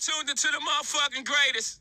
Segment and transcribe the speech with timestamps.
[0.00, 1.80] tuned into the motherfucking greatest.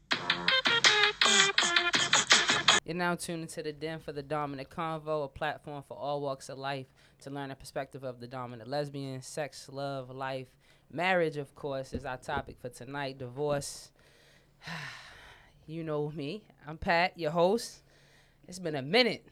[2.83, 6.49] You're now tuned into the Den for the Dominant Convo, a platform for all walks
[6.49, 6.87] of life
[7.21, 10.47] to learn a perspective of the dominant lesbian, sex, love, life,
[10.91, 13.19] marriage, of course, is our topic for tonight.
[13.19, 13.91] Divorce.
[15.65, 16.43] you know me.
[16.67, 17.83] I'm Pat, your host.
[18.49, 19.25] It's been a minute.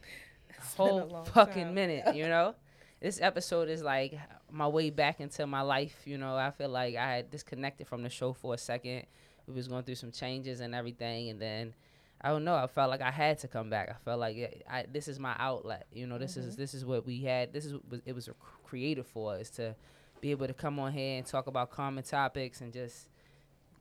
[0.58, 1.74] A whole long fucking time.
[1.74, 2.54] minute, you know?
[3.00, 4.18] this episode is like
[4.50, 6.36] my way back into my life, you know.
[6.36, 9.04] I feel like I had disconnected from the show for a second.
[9.46, 11.74] We was going through some changes and everything and then
[12.20, 12.56] I don't know.
[12.56, 13.90] I felt like I had to come back.
[13.90, 15.86] I felt like it, I, this is my outlet.
[15.92, 16.60] You know, this is mm-hmm.
[16.60, 17.52] this is what we had.
[17.52, 18.28] This is what it was
[18.64, 19.76] created for is to
[20.20, 23.08] be able to come on here and talk about common topics and just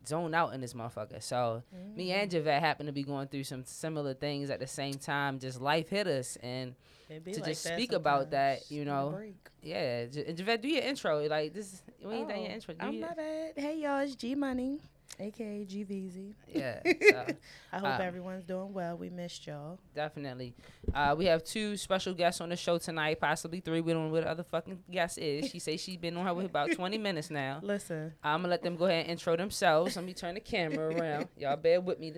[0.07, 1.21] zone out in this motherfucker.
[1.21, 1.63] So
[1.95, 2.31] me and mm.
[2.31, 5.39] Javette happened to be going through some similar things at the same time.
[5.39, 6.75] Just life hit us, and
[7.09, 9.19] to like just speak about that, you know.
[9.61, 10.05] yeah.
[10.27, 11.25] And Javette, do your intro.
[11.27, 12.73] Like this, we ain't done your Oh, intro.
[12.73, 13.53] Do I'm your, my bad.
[13.55, 14.79] Hey y'all, it's G Money,
[15.19, 16.33] aka G Veezy.
[16.47, 16.79] yeah.
[17.09, 17.25] So.
[17.73, 18.97] I hope Um, everyone's doing well.
[18.97, 19.79] We missed y'all.
[19.95, 20.53] Definitely.
[20.93, 23.81] Uh, we have two special guests on the show tonight, possibly three.
[23.81, 25.49] We don't know what the other fucking guest is.
[25.49, 27.59] She says she's been on her with about 20 minutes now.
[27.63, 29.95] Listen, I'm going to let them go ahead and intro themselves.
[29.95, 31.27] Let me turn the camera around.
[31.37, 32.13] Y'all bear with me.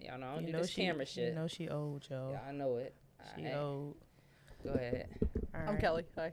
[0.00, 1.28] Y'all know I don't you do know this she, camera shit.
[1.30, 2.32] you know she old, y'all.
[2.32, 2.94] yeah, I know it.
[3.36, 3.94] she Alright, old.
[4.62, 5.08] Go ahead.
[5.54, 5.80] All I'm right.
[5.80, 6.04] Kelly.
[6.16, 6.32] Hi.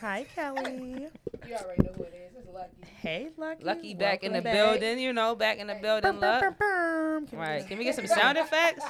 [0.00, 1.08] Hi, Kelly.
[1.46, 2.36] You already know who it is.
[2.38, 2.70] It's Lucky.
[3.00, 3.64] hey, Lucky.
[3.64, 4.54] Lucky back in the back.
[4.54, 6.02] building, you know, back in the building.
[6.12, 6.42] Bum, bum, Luck.
[6.42, 7.26] bum, bum.
[7.26, 7.58] Can we Right.
[7.60, 8.84] get- Can we get some sound effects?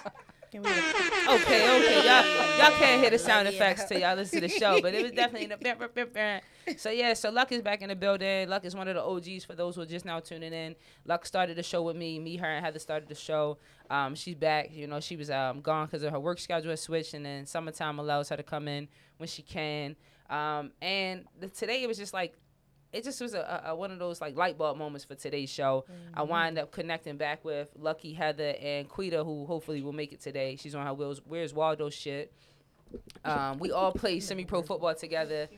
[0.52, 0.78] Can we get-
[1.28, 2.06] okay, okay.
[2.06, 3.54] Y'all, y'all can't hear the sound Yeah.
[3.54, 5.56] effects till y'all listen to the show, but it was definitely the.
[5.60, 6.40] bam, bam, bam, bam.
[6.78, 8.48] So yeah, so Luck is back in the building.
[8.48, 10.74] Luck is one of the OGs for those who are just now tuning in.
[11.04, 12.18] Luck started the show with me.
[12.18, 13.58] Me, her, and Heather started the show.
[13.90, 14.70] Um, she's back.
[14.72, 17.46] You know, she was um gone because of her work schedule had switched, and then
[17.46, 18.88] summertime allows her to come in
[19.18, 19.94] when she can.
[20.30, 22.34] Um, and the, today it was just like.
[22.92, 25.50] It just was a, a, a one of those like light bulb moments for today's
[25.50, 25.84] show.
[26.14, 30.20] I wind up connecting back with Lucky Heather and Quita, who hopefully will make it
[30.20, 30.56] today.
[30.56, 32.32] She's on her Will's Where's Waldo shit.
[33.24, 35.48] Um, we all play semi-pro football together.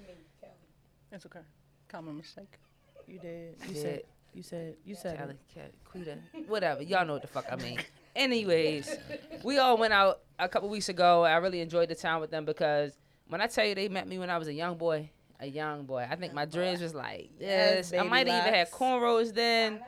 [1.13, 1.41] It's okay.
[1.87, 2.59] Common mistake.
[3.07, 3.55] You did.
[3.69, 3.83] You Yeah.
[3.83, 4.03] said.
[4.35, 4.77] You said.
[4.85, 5.19] You said.
[5.19, 5.55] Kelly, it.
[5.55, 6.19] Kelly, Quita,
[6.49, 6.83] whatever.
[6.83, 7.79] Y'all know what the fuck I mean.
[8.17, 8.97] Anyways,
[9.45, 11.25] we all went out a couple weeks ago.
[11.25, 12.97] I really enjoyed the time with them because
[13.29, 15.85] when I tell you they met me when I was a young boy, a young
[15.85, 16.07] boy.
[16.11, 18.01] I think my dreads was like Yes, this.
[18.01, 19.81] I might have even had cornrows then.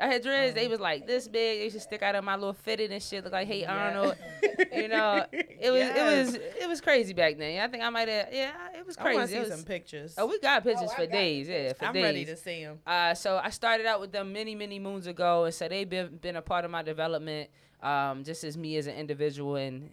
[0.00, 0.54] I had dreads.
[0.54, 1.58] They was like this big.
[1.58, 3.22] They used to stick out of my little fitted and shit.
[3.22, 4.16] Look like Hey Arnold.
[4.72, 7.62] You know, it was it was it was crazy back then.
[7.62, 8.28] I think I might have.
[8.32, 9.10] Yeah, it was crazy.
[9.10, 9.32] I want to crazy.
[9.32, 10.14] see It was- some pictures.
[10.18, 11.48] oh, we got pictures for days.
[11.48, 12.02] Yeah, for I'm days.
[12.02, 12.78] ready to see them.
[12.86, 16.16] Uh, so I started out with them many, many moons ago, and so they've been
[16.16, 17.50] been a part of my development,
[17.82, 19.90] um, just as me as an individual and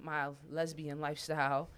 [0.00, 1.68] my lesbian lifestyle.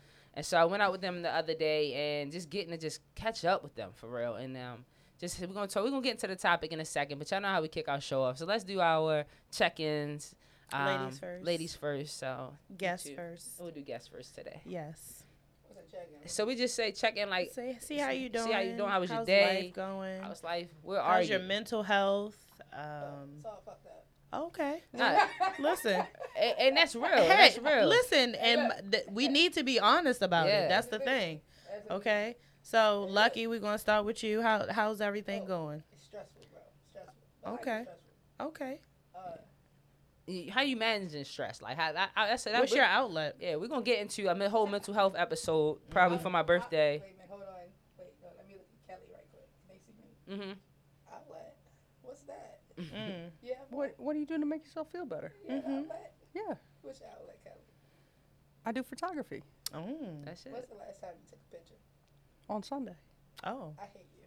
[0.40, 3.02] And so I went out with them the other day, and just getting to just
[3.14, 4.36] catch up with them for real.
[4.36, 4.86] And um,
[5.20, 7.42] just we're gonna talk, we're gonna get into the topic in a second, but y'all
[7.42, 8.38] know how we kick our show off.
[8.38, 10.34] So let's do our check-ins.
[10.72, 11.44] Um, Ladies first.
[11.44, 12.18] Ladies first.
[12.18, 13.16] So Guess two.
[13.16, 13.48] first.
[13.58, 14.62] we'll do guests first today.
[14.64, 15.24] Yes.
[16.24, 18.46] So we just say check in like Say, see how you doing.
[18.46, 19.42] see how you doing, how was your day?
[19.42, 19.62] How's day?
[19.64, 20.22] Life going.
[20.22, 20.68] how's life?
[20.82, 21.18] Where are you?
[21.18, 22.38] How's your mental health?
[22.72, 23.44] Um,
[24.32, 24.82] okay.
[24.92, 25.18] Nah,
[25.58, 26.02] Listen.
[26.40, 27.06] and, and that's real.
[27.08, 27.86] hey, that's real.
[27.88, 30.60] listen, and th- we need to be honest about Yeah.
[30.66, 30.68] it.
[30.68, 31.40] That's the thing.
[31.90, 32.36] Okay.
[32.62, 34.42] So, Lucky, we're gonna start with you.
[34.42, 35.82] How how's everything going?
[35.92, 36.60] It's stressful, bro.
[36.90, 37.54] Stressful.
[37.54, 37.82] Okay.
[37.84, 38.46] Stressful.
[38.48, 38.80] Okay.
[40.28, 41.60] Y- How you managing stress?
[41.62, 43.36] Like how I, I, that's that, What's your outlet?
[43.40, 43.56] yeah.
[43.56, 47.00] We're gonna get into a whole mental health episode probably for my birthday.
[47.02, 47.48] Wait a minute, hold on.
[47.98, 49.48] Wait, no, let me look at Kelly right quick.
[49.58, 50.44] Can they see me?
[50.52, 51.14] Mm-hmm.
[51.14, 51.56] Outlet.
[52.02, 52.60] What's that?
[52.78, 53.30] Mm.
[53.70, 53.76] Yeah.
[53.76, 55.32] What What are you doing to make yourself feel better?
[55.48, 55.78] Yeah, Mhm.
[55.84, 56.12] outlet.
[56.34, 57.56] Yeah, What's your outlet, Kelly?
[58.64, 59.42] I do photography
[59.72, 60.22] Oh.
[60.24, 60.52] That's it.
[60.52, 61.74] What's the last time you took a picture?
[62.48, 62.96] on Sunday.
[63.44, 63.74] Oh.
[63.78, 64.26] I hate you.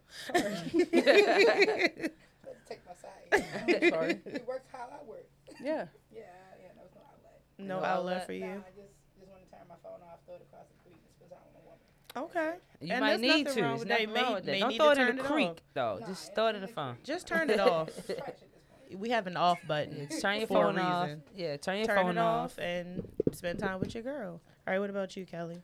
[2.44, 3.90] Let's take my side.
[3.90, 4.20] Sorry.
[4.32, 5.26] you work how I work.
[5.60, 5.86] Yeah.
[6.10, 6.22] Yeah,
[6.58, 7.40] yeah, no, it's no outlet.
[7.58, 8.26] No No outlet outlet?
[8.26, 8.52] for Nah, you.
[8.52, 11.32] I just just want to turn my phone off, throw it across the creek, because
[11.32, 12.30] I don't a woman.
[12.30, 12.56] Okay.
[12.80, 13.62] You And might need to.
[13.62, 14.22] wrong with nothing that.
[14.22, 14.58] wrong with that.
[14.60, 15.98] Don't need throw to it in the creek though.
[16.00, 16.96] Nah, Just throw it in the phone.
[17.04, 17.90] Just turn it off.
[18.86, 19.00] It's trash at this point.
[19.00, 20.08] we have an off button.
[20.10, 21.10] Yeah, turn your phone off.
[21.34, 22.52] Yeah, turn your Turn phone it off.
[22.52, 24.40] off and spend time with your girl.
[24.66, 24.78] All right.
[24.78, 25.60] What about you, Kelly?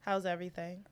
[0.00, 0.84] How's everything?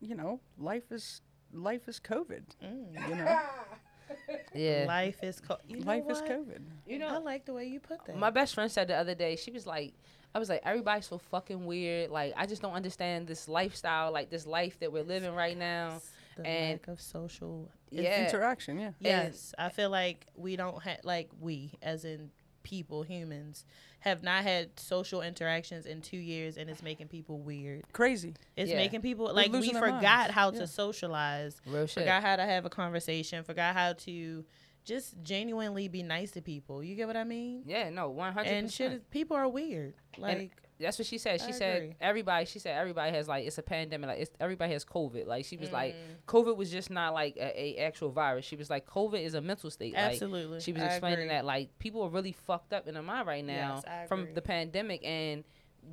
[0.00, 1.20] You know, life is
[1.52, 2.42] life is COVID.
[2.64, 3.08] Mm.
[3.08, 3.40] You know,
[4.54, 4.84] Yeah.
[4.86, 6.20] Life is co- you know life is?
[6.22, 6.60] COVID.
[6.86, 8.16] You know, I like the way you put that.
[8.18, 9.36] my best friend said the other day.
[9.36, 9.94] She was like,
[10.34, 12.10] I was like, everybody's so fucking weird.
[12.10, 16.00] Like, I just don't understand this lifestyle, like this life that we're living right now.
[16.36, 17.70] The and- lack of social.
[17.90, 18.24] Yeah.
[18.26, 18.78] Interaction.
[18.78, 18.92] Yeah.
[19.00, 22.30] Yes, I feel like we don't have like we as in
[22.62, 23.64] people humans
[24.00, 27.84] have not had social interactions in two years, and it's making people weird.
[27.92, 28.34] Crazy.
[28.56, 28.76] It's Yeah.
[28.76, 30.32] making people like we forgot minds.
[30.34, 30.60] how Yeah.
[30.60, 32.02] to socialize, Real shit.
[32.04, 34.44] forgot how to have a conversation, forgot how to
[34.84, 36.82] just genuinely be nice to people.
[36.82, 37.62] You get what I mean?
[37.66, 39.10] Yeah, no, one hundred And shit, percent.
[39.10, 39.94] people are weird.
[40.18, 40.52] Like,
[40.82, 41.40] That's what she said.
[41.40, 41.96] She I said agree.
[42.00, 42.44] everybody.
[42.46, 44.08] She said everybody has like it's a pandemic.
[44.08, 45.26] Like it's everybody has COVID.
[45.26, 46.16] Like she was like Mm.
[46.26, 48.44] COVID was just not like a, a actual virus.
[48.44, 49.94] She was like COVID is a mental state.
[49.94, 50.60] Like, absolutely.
[50.60, 51.28] she was I explaining agree.
[51.28, 54.42] that like people are really fucked up in their mind right now Yes, from the
[54.42, 55.44] pandemic and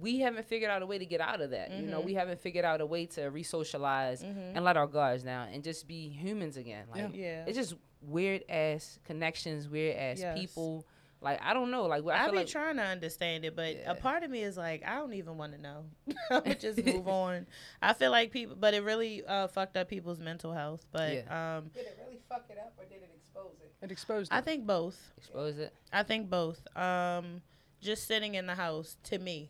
[0.02, 1.72] we haven't figured out a way to get out of that.
[1.72, 2.06] You know, Mhm.
[2.06, 4.52] we haven't figured out a way to re-socialize Mhm.
[4.56, 6.86] and let our guards down and just be humans again.
[6.92, 7.46] Like Yeah.
[7.48, 10.38] it's just weird ass connections, weird ass Yes.
[10.40, 10.86] people.
[11.22, 11.86] Like I don't know.
[11.86, 13.92] Like I I, feel be like trying to understand it, but Yeah.
[13.92, 15.86] a part of me is like, I don't even want to know.
[16.32, 17.46] I would just move on.
[17.82, 20.86] I feel like people, but it really uh, fucked up people's mental health.
[20.92, 23.74] But um, Did it really fuck it up or did it expose it?
[23.86, 24.32] It exposed.
[24.32, 24.98] I think both.
[25.18, 25.74] expose it.
[25.92, 26.62] I think both.
[26.78, 27.42] Um,
[27.82, 29.50] just sitting in the house to me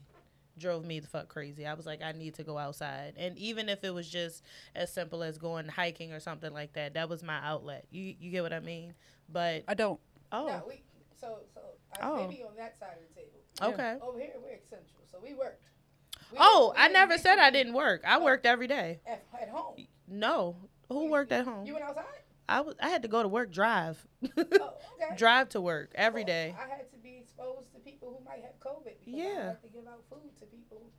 [0.58, 1.66] drove me the fuck crazy.
[1.66, 4.44] I was like, I need to go outside, and even if it was just
[4.76, 7.86] as simple as going hiking or something like that, that was my outlet.
[7.92, 8.94] You you get what I mean?
[9.32, 10.00] But I don't.
[10.32, 10.82] oh, No, we
[11.20, 11.62] so so
[12.00, 12.28] I, Oh.
[12.28, 13.40] maybe on that side of the table.
[13.74, 13.98] okay.
[14.02, 15.66] Over here we're essential, so we worked.
[16.32, 18.02] We Oh, didn't- we I didn't never said to I didn't work.
[18.06, 19.00] I worked every day.
[19.06, 19.76] at, at home.
[20.08, 20.56] No,
[20.90, 21.66] who worked at home?
[21.66, 22.06] You went outside?
[22.48, 22.76] I was.
[22.82, 24.30] I had to go to work, drive, Oh,
[24.98, 25.16] okay.
[25.18, 26.56] drive to work every Well, day.
[26.58, 29.68] I had to be exposed to people who might have COVID because I had to
[29.70, 30.90] give out food to people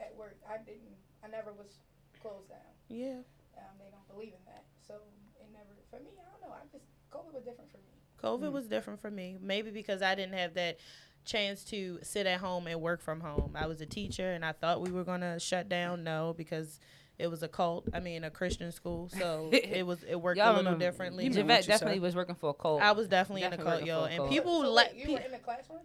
[0.00, 0.38] at work.
[0.48, 0.96] I didn't.
[1.22, 1.76] I never was
[2.22, 2.72] closed down.
[2.88, 3.20] Yeah,
[3.56, 4.96] Um, they don't believe in that, so
[5.40, 5.76] it never.
[5.90, 6.54] For me, I don't know.
[6.56, 7.93] I just COVID was different for me.
[8.24, 8.52] COVID mm.
[8.52, 9.36] was different for me.
[9.40, 10.78] Maybe because I didn't have that
[11.24, 13.52] chance to sit at home and work from home.
[13.54, 16.04] I was a teacher, and I thought we were gonna shut down.
[16.04, 16.80] No, because
[17.18, 17.88] it was a cult.
[17.94, 21.24] I mean, a Christian school, so it was it worked Y'all a little remember- differently.
[21.24, 22.02] You know Javette you definitely said.
[22.02, 22.82] was working for a cult.
[22.82, 24.30] I was definitely, in a cult, yo, for a and cult.
[24.30, 24.92] people so let.
[24.92, 25.82] wait, you pe- were in the classrooms.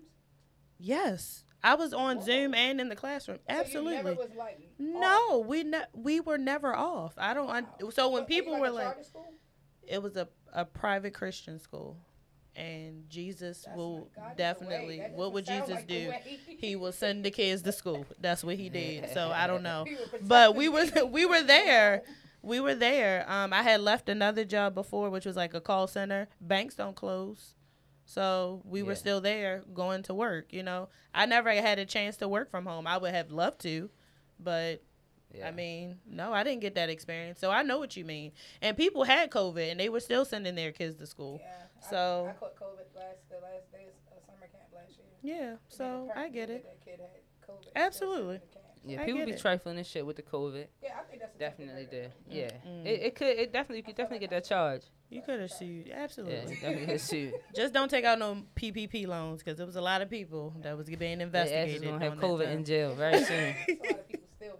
[0.77, 3.37] yes, I was on Zoom and in the classroom.
[3.47, 3.95] So you Absolutely.
[3.95, 4.69] never was like off.
[4.79, 7.13] no, we ne- we were never off.
[7.17, 7.49] I don't.
[7.49, 7.89] un- Wow.
[7.89, 9.33] so when What, people like were like, school?
[9.87, 11.97] it was a, a private Christian school,
[12.55, 14.35] and Jesus That's will not- God is the way.
[14.37, 15.03] definitely.
[15.15, 16.11] What would Jesus like do?
[16.57, 18.05] He will send the kids to school.
[18.19, 19.09] That's what he did.
[19.13, 22.03] So I don't know, He would protect but we were we were there.
[22.41, 23.25] We were there.
[23.29, 26.29] Um, I had left another job before, which was like a call center.
[26.39, 27.53] Banks don't close.
[28.05, 30.89] So we were still there going to work, you know.
[31.13, 32.87] I never had a chance to work from home.
[32.87, 33.89] I would have loved to,
[34.39, 34.81] but
[35.31, 35.47] Yeah.
[35.47, 37.39] I mean, no, I didn't get that experience.
[37.39, 38.31] So I know what you mean.
[38.63, 41.39] And people had COVID and they were still sending their kids to school.
[41.43, 41.51] Yeah.
[41.85, 45.07] I- So- I, caught COVID last the last day of uh, summer camp last year.
[45.21, 46.63] Yeah, so the I get it.
[46.63, 47.09] That kid had
[47.47, 47.67] COVID.
[47.75, 48.37] Absolutely.
[48.39, 48.65] sent him to camp.
[48.85, 49.39] yeah, I people be it.
[49.41, 50.67] trifling this shit with the COVID.
[50.81, 52.11] Yeah, I think that's a Definitely temporary.
[52.29, 52.35] did.
[52.65, 52.85] Yeah, Mm.
[52.85, 53.27] it, it could.
[53.37, 54.83] It definitely you could definitely get that charge.
[55.09, 55.89] You could have sued.
[55.91, 56.35] Absolutely.
[56.35, 57.33] Yeah, definitely get sued.
[57.55, 60.77] Just don't take out no PPP loans because there was a lot of people that
[60.77, 61.75] was being investigated.
[61.75, 63.55] is gonna have COVID in jail very soon.
[63.67, 64.57] There's a lot of people still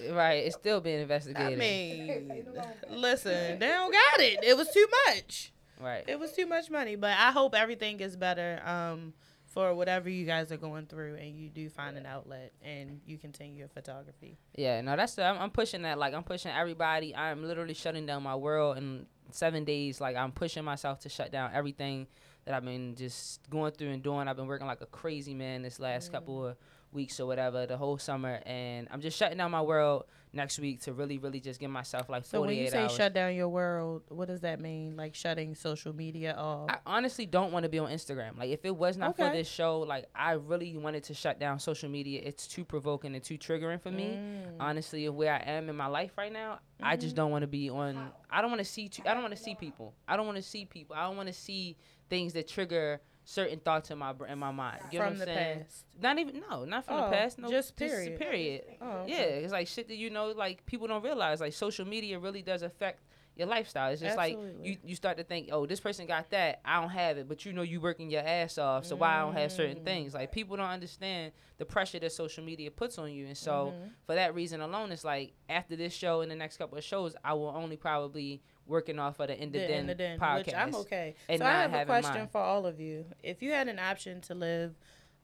[0.00, 0.14] being.
[0.14, 1.42] right, it's still being investigated.
[1.46, 2.28] I investigated.
[2.28, 2.76] mean, Ain't no loan back.
[2.90, 4.38] listen, they don't got it.
[4.44, 5.52] It was too much.
[5.80, 6.04] Right.
[6.06, 6.96] It was too much money.
[6.96, 9.12] But I hope everything gets better um,
[9.46, 13.18] for whatever you guys are going through and you do find an outlet and you
[13.18, 14.38] continue your photography.
[14.54, 15.98] Yeah, no, that's the, I'm, I'm pushing that.
[15.98, 17.14] Like I'm pushing everybody.
[17.14, 20.00] I'm literally shutting down my world in seven days.
[20.00, 22.06] Like I'm pushing myself to shut down everything
[22.44, 24.26] that I've been just going through and doing.
[24.28, 26.56] I've been working like a crazy man this last couple of
[26.92, 30.82] weeks or whatever, the whole summer, and I'm just shutting down my world next week
[30.82, 32.92] to really, really just give myself like 48 So when you say hours.
[32.92, 34.96] shut down your world, what does that mean?
[34.96, 36.70] Like shutting social media off?
[36.70, 38.38] I honestly don't want to be on Instagram.
[38.38, 41.58] Like if it was not for this show, like I really wanted to shut down
[41.58, 42.20] social media.
[42.24, 44.18] It's too provoking and too triggering for me.
[44.18, 44.56] Mm.
[44.60, 47.48] Honestly, of where I am in my life right now, I just don't want to
[47.48, 48.10] be on.
[48.30, 48.88] I don't want to see.
[48.88, 49.94] Too, I don't want to see people.
[50.06, 50.96] I don't want to see people.
[50.96, 51.76] I don't want to see
[52.08, 54.80] things that trigger certain thoughts in my in my mind.
[54.90, 55.58] You know what the I'm saying?
[55.60, 55.84] past.
[56.00, 57.38] Not even no, not from Oh, the past.
[57.38, 58.18] No, just period.
[58.18, 58.62] period.
[58.80, 61.40] Oh, Yeah, it's like shit that you know, like people don't realize.
[61.40, 63.02] Like social media really does affect
[63.36, 63.92] your lifestyle.
[63.92, 66.90] It's just like you, you start to think, oh, this person got that, I don't
[66.90, 69.50] have it, but you know you working your ass off, so why I don't have
[69.50, 69.56] Mm.
[69.56, 70.14] certain things?
[70.14, 73.88] Like people don't understand the pressure that social media puts on you, and so Mm-hmm.
[74.06, 77.14] for that reason alone, it's like after this show and the next couple of shows,
[77.22, 80.18] I will only probably working off of the End of the Den in the den,
[80.20, 80.46] podcast.
[80.46, 81.14] which I'm okay.
[81.28, 82.28] and so I have a question mine.
[82.30, 83.06] for all of you.
[83.22, 84.74] If you had an option to live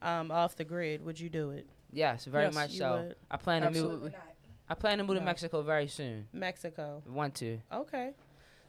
[0.01, 1.67] um, off the grid, would you do it?
[1.91, 2.91] Yes, very Yes, much so.
[3.07, 3.15] would.
[3.31, 3.75] I plan to move.
[3.77, 4.09] Absolutely.
[4.11, 4.21] Not.
[4.67, 6.27] I plan to move to Mexico very soon.
[6.33, 7.03] Mexico.
[7.07, 7.59] Want to?
[7.71, 8.11] Okay.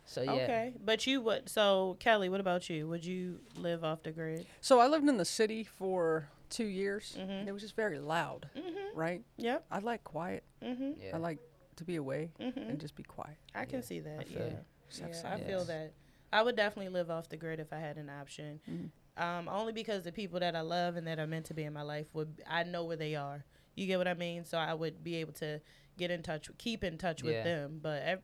[0.04, 0.30] So yeah.
[0.32, 0.72] Okay.
[0.84, 1.48] But you would.
[1.48, 2.86] So Kelly, what about you?
[2.88, 4.46] Would you live off the grid?
[4.60, 7.16] So I lived in the city for two years.
[7.18, 7.40] Mhm.
[7.40, 8.96] And it was just very loud, Mm-hmm.
[8.96, 9.22] right?
[9.38, 9.64] Yep.
[9.72, 10.44] I like quiet.
[10.62, 10.92] Mm-hmm.
[11.02, 11.14] Yeah.
[11.14, 11.38] I like
[11.76, 12.58] to be away Mm-hmm.
[12.70, 13.36] and just be quiet.
[13.54, 14.20] I can Yeah, see that.
[14.20, 14.46] I feel yeah.
[14.48, 14.58] you.
[14.98, 15.66] Yeah, I feel Yes.
[15.66, 15.92] that.
[16.32, 18.60] I would definitely live off the grid if I had an option.
[18.68, 18.90] Mhm.
[19.22, 21.72] Um, only because the people that I love and that are meant to be in
[21.72, 23.44] my life would I know where they are.
[23.74, 24.44] You get what I mean?
[24.44, 25.60] So I would be able to
[25.96, 27.78] get in touch, keep in touch with them.
[27.82, 28.22] But ev-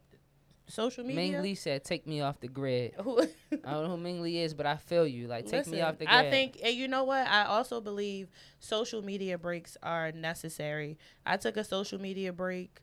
[0.69, 1.33] social media.
[1.33, 4.55] Ming Lee said, "Take me off the grid." I don't know who Ming Lee is,
[4.55, 5.27] but I feel you.
[5.29, 6.15] Like, take me off the grid.
[6.17, 7.27] I think, and you know what?
[7.27, 8.29] I also believe
[8.61, 10.99] social media breaks are necessary.
[11.27, 12.81] I took a social media break,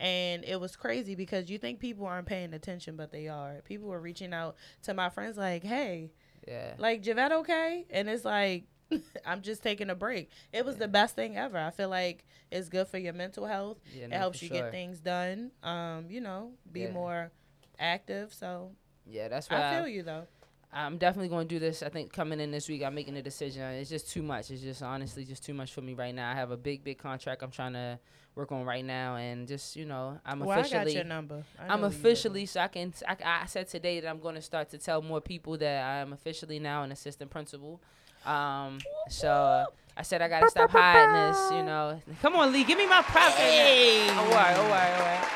[0.00, 3.60] and it was crazy because you think people aren't paying attention, but they are.
[3.64, 6.10] People were reaching out to my friends like, "Hey,
[6.48, 6.74] yeah.
[6.78, 8.64] like Javette, okay?" And it's like.
[9.24, 10.30] I'm just taking a break.
[10.52, 11.56] It was the best thing ever.
[11.56, 13.78] I feel like it's good for your mental health.
[13.94, 14.62] Yeah, it no, helps you sure.
[14.62, 15.52] get things done.
[15.62, 16.90] Um, you know, be Yeah.
[16.90, 17.30] more
[17.78, 18.34] active.
[18.34, 18.72] So
[19.06, 20.26] Yeah, that's why I I feel you though.
[20.72, 21.82] I'm definitely going to do this.
[21.82, 23.62] I think coming in this week, I'm making a decision.
[23.62, 24.50] It's just too much.
[24.50, 26.30] It's just honestly just too much for me right now.
[26.30, 27.98] I have a big, big contract I'm trying to
[28.36, 30.94] work on right now, and just you know, I'm well, I got officially.
[30.94, 31.42] your number.
[31.58, 34.70] I I'm officially so I can I, I said today that I'm going to start
[34.70, 37.80] to tell more people that I am officially now an assistant principal.
[38.24, 39.64] Um, so uh,
[39.96, 41.50] I said I got to stop hiding this.
[41.50, 43.34] You know, come on, Lee, give me my props.
[43.34, 43.44] right now.
[43.44, 44.06] Hey.
[44.10, 45.28] Oh, all right, all right, all right.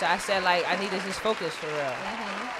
[0.00, 1.94] So I said like I need to just focus for real.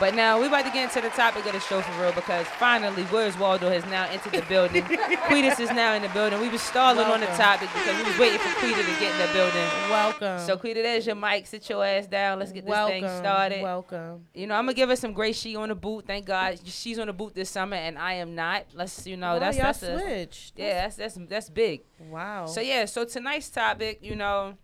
[0.02, 2.44] But now we about to get into the topic of the show for real because
[2.58, 4.82] finally Where's Waldo has now entered the building.
[5.28, 6.40] Quita is now in the building.
[6.40, 9.28] We was stalling on the topic because we was waiting for Quita to get in
[9.28, 9.64] the building.
[9.90, 10.40] Welcome.
[10.40, 11.46] So Quita, there's your mic.
[11.46, 12.40] Sit your ass down.
[12.40, 13.00] Let's get this welcome.
[13.00, 13.62] thing started.
[13.62, 14.26] Welcome.
[14.34, 15.38] You know, I'm gonna give her some grace.
[15.38, 16.04] She on the boot.
[16.04, 18.64] Thank God she's on the boot this summer, and I am not.
[18.74, 20.54] Let's, you know, Wow, that's that's a, switched.
[20.56, 21.82] yeah, that's that's that's big.
[22.00, 22.46] Wow.
[22.46, 24.56] So yeah, so tonight's topic, you know,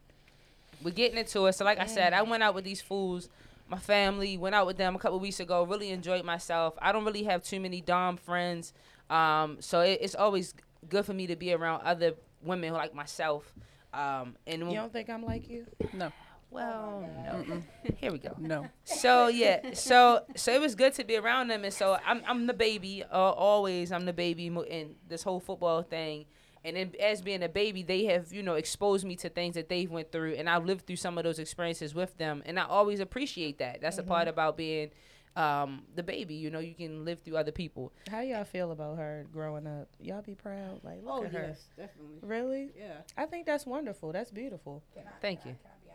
[0.82, 1.52] we're getting into it.
[1.52, 3.28] So like I said, I went out with these fools.
[3.68, 5.64] My family went out with them a couple weeks ago.
[5.64, 6.74] Really enjoyed myself.
[6.80, 8.72] I don't really have too many dom friends,
[9.10, 10.54] um, so it, it's always
[10.88, 13.54] good for me to be around other women like myself.
[13.92, 15.66] Um, and you don't think I'm like you?
[15.92, 16.12] No,
[16.50, 17.62] well, no.
[17.96, 18.34] Here we go.
[18.38, 18.68] no.
[18.84, 22.46] So yeah, so so it was good to be around them, and so I'm I'm
[22.46, 23.04] the baby.
[23.04, 26.26] Uh, always I'm the baby in this whole football thing.
[26.68, 29.68] And then as being a baby, they have you know exposed me to things that
[29.68, 32.64] they've went through, and I've lived through some of those experiences with them, and I
[32.64, 33.80] always appreciate that.
[33.80, 34.90] That's a part about being
[35.36, 36.34] um, the baby.
[36.34, 37.92] You know, you can live through other people.
[38.10, 39.88] How y'all feel about her growing up?
[40.00, 40.80] Y'all be proud?
[40.82, 41.46] Like, look Oh at her.
[41.48, 42.18] yes, definitely.
[42.22, 42.70] Really?
[42.76, 42.94] Yeah.
[43.16, 44.10] I think that's wonderful.
[44.12, 44.82] That's beautiful.
[44.94, 45.56] Can I, Thank can you.
[45.64, 45.90] I, can I be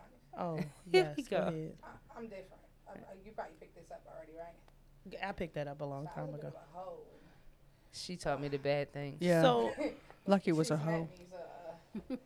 [0.55, 0.65] honest?
[0.65, 1.17] Oh, Here yes.
[1.17, 1.47] we Go go.
[1.47, 1.73] ahead.
[1.83, 1.87] I,
[2.17, 2.47] I'm different.
[2.87, 5.27] I, I, you probably picked this up already, right?
[5.27, 6.57] I picked that up a long So I time was a bit ago.
[6.57, 6.97] of a hoe.
[7.91, 9.17] She taught me the bad things.
[9.19, 9.41] Yeah.
[9.41, 9.71] So
[10.25, 11.01] Lucky was a hoe.
[11.01, 12.19] me, so, uh, kinda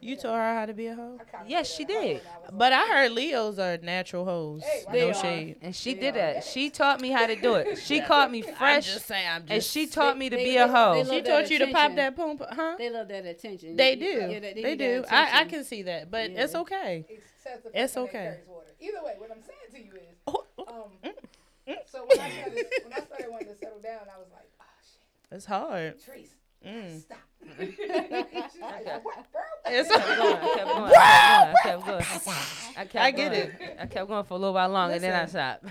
[0.00, 1.18] you bit taught her how to be a hoe?
[1.46, 2.16] Yes, she of a hoe did.
[2.16, 4.62] when I was But I heard Leos are natural hoes.
[4.64, 5.16] Hey, why no not?
[5.16, 5.56] shade.
[5.62, 6.44] And she They did that.
[6.44, 7.78] She taught me how to do it.
[7.78, 9.28] She caught me fresh, saying.
[9.28, 11.04] I'm and she taught me to they- be they- a hoe.
[11.04, 12.74] She taught you to pop that poom, pum- huh?
[12.78, 13.76] They love that attention.
[13.76, 14.06] They do.
[14.06, 15.00] yeah, they need do.
[15.02, 15.48] that I, I attention.
[15.50, 16.42] can see that, but Yeah.
[16.44, 17.06] it's okay.
[17.08, 18.18] Excessive It's fucking okay.
[18.24, 18.66] carries water.
[18.80, 20.90] Either way, what I'm saying to you is, Oh, um,
[21.86, 24.64] so when I started, when I started wanting to settle down, I was like, oh
[24.82, 26.00] shit, It's hard.
[26.04, 26.30] Trees,
[26.66, 27.00] Mm.
[27.00, 27.18] stop.
[27.58, 27.78] She's
[28.60, 29.42] like, what, bro?
[29.66, 30.36] It's I kept going.
[30.36, 30.92] I kept going.
[30.92, 31.98] I kept going.
[31.98, 32.36] I kept going.
[32.76, 33.78] I, kept I get going.
[33.80, 35.64] I kept going for a little while longer, and then I stopped.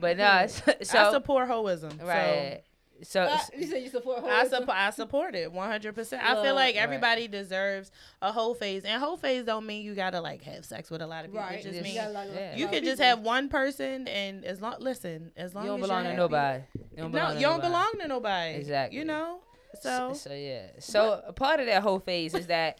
[0.00, 2.02] but no, so, so I support hoism.
[2.02, 2.62] right.
[3.02, 4.68] So, Uh, you said you support So I, hoism?
[4.68, 6.12] I support it 100%.
[6.22, 6.54] I feel Look.
[6.54, 6.76] like Right.
[6.76, 7.90] everybody deserves
[8.22, 8.84] a whole phase.
[8.84, 11.32] And whole phase don't mean you got to like have sex with a lot of
[11.32, 11.44] people.
[11.44, 11.58] Right.
[11.58, 11.84] It just Yes.
[11.84, 12.56] means got a Yeah.
[12.56, 15.86] you can just have one person and as long listen, as long you don't as
[15.88, 16.62] belong you're to happy- nobody.
[16.92, 17.68] You don't no, to you don't nobody.
[17.68, 18.54] belong to nobody.
[18.54, 18.98] Exactly.
[18.98, 19.40] You know?
[19.82, 20.66] So, So, so yeah.
[20.78, 22.78] So a part of that whole phase is that,